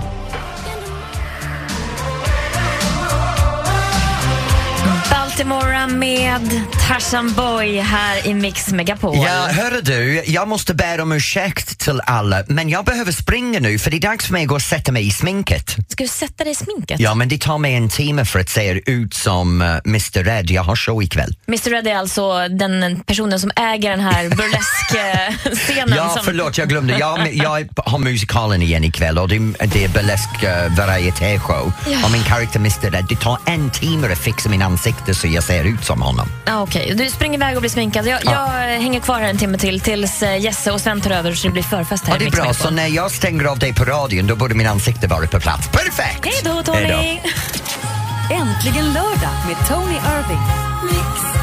Baltimora 5.34 5.88
med 5.88 6.62
Tarzan 6.88 7.34
Boy 7.34 7.80
här 7.80 8.28
i 8.28 8.34
Mix 8.34 8.72
Megapol. 8.72 9.18
Ja, 9.18 9.48
hörru 9.52 9.82
du, 9.82 10.24
jag 10.28 10.48
måste 10.48 10.74
be 10.74 11.02
om 11.02 11.12
ursäkt 11.12 11.80
till 11.80 12.02
alla, 12.06 12.44
men 12.48 12.70
jag 12.70 12.86
behöver 12.86 13.12
springa 13.12 13.60
nu 13.60 13.80
för 13.80 13.92
det 13.92 13.98
är 13.98 14.02
dags 14.02 14.26
för 14.26 14.34
mig 14.34 14.42
att 14.42 14.48
gå 14.48 14.56
och 14.56 14.62
sätta 14.62 14.92
mig 14.92 15.08
i 15.08 15.12
sminket. 15.12 15.76
Ska 15.88 16.04
du 16.04 16.08
sätta 16.08 16.44
dig 16.44 16.52
i 16.52 16.56
sminket? 16.56 17.00
Ja, 17.00 17.16
men 17.16 17.30
det 17.30 17.42
tar 17.42 17.58
mig 17.58 17.76
en 17.76 17.90
timme 17.90 18.26
för 18.26 18.40
att 18.40 18.50
se 18.50 18.82
ut 18.92 19.14
som 19.14 19.62
uh, 19.62 19.68
Mr 19.86 20.24
Red. 20.24 20.52
Jag 20.52 20.64
har 20.64 20.76
show 20.76 21.04
ikväll. 21.04 21.36
Mr 21.48 21.70
Red 21.70 21.88
är 21.88 21.96
alltså 21.96 22.48
den 22.48 23.04
personen 23.06 23.40
som 23.40 23.52
äger 23.56 23.90
den 23.90 24.00
här 24.00 24.30
burlesk-scenen. 24.30 25.94
Ja, 25.98 26.10
som... 26.10 26.26
förlåt, 26.26 26.58
jag 26.58 26.70
glömde. 26.70 26.98
Jag, 26.98 27.34
jag 27.34 27.68
har 27.86 28.00
musikalen 28.00 28.62
igen 28.62 28.84
ikväll 28.84 29.18
och 29.18 29.30
det, 29.30 29.40
det 29.66 29.84
är 29.84 29.90
burlesk 29.90 30.44
uh, 30.44 30.78
varietéshow. 30.78 31.72
Ja. 31.88 32.06
Och 32.06 32.12
min 32.12 32.24
karaktär 32.24 32.60
Mr 32.60 32.92
Red, 32.92 33.06
det 33.10 33.16
tar 33.16 33.38
en 33.46 33.70
timme 33.70 34.12
att 34.12 34.20
fixa 34.20 34.50
min 34.50 34.62
ansikte 34.62 35.16
så 35.24 35.28
jag 35.28 35.44
ser 35.44 35.64
ut 35.64 35.86
som 35.86 36.02
honom. 36.02 36.28
Ja, 36.46 36.62
Okej, 36.62 36.94
du 36.96 37.10
springer 37.10 37.38
iväg 37.38 37.56
och 37.56 37.62
blir 37.62 37.70
sminkad. 37.70 38.08
Jag, 38.08 38.20
jag 38.26 38.48
hänger 38.80 39.00
kvar 39.00 39.20
här 39.20 39.30
en 39.30 39.38
timme 39.38 39.58
till 39.58 39.80
tills 39.80 40.24
eh, 40.24 40.38
Jesse 40.38 40.72
och 40.72 40.82
Sven 40.82 41.02
tar 41.02 41.12
över 41.12 41.34
så 41.34 41.48
det 41.48 41.54
blir 41.54 41.64
förfest 41.64 42.08
här 42.08 42.14
Ja, 42.14 42.20
det 42.20 42.26
är 42.26 42.32
bra, 42.32 42.54
så 42.54 42.70
när 42.70 42.88
jag 42.88 43.12
stänger 43.12 43.44
av 43.46 43.60
dig 43.60 43.74
på 43.74 43.86
radion 43.86 44.28
då 44.28 44.36
borde 44.36 44.56
min 44.56 44.68
ansikte 44.68 45.08
vara 45.08 45.28
på 45.28 45.40
plats. 45.40 45.68
Perfekt! 45.68 46.26
Hej 46.26 46.42
då, 46.44 46.64
Tony! 46.64 47.20
Äntligen 48.32 48.86
lördag 48.94 49.36
med 49.48 49.68
Tony 49.68 49.96
Irving. 49.96 50.42
Mix 50.84 51.43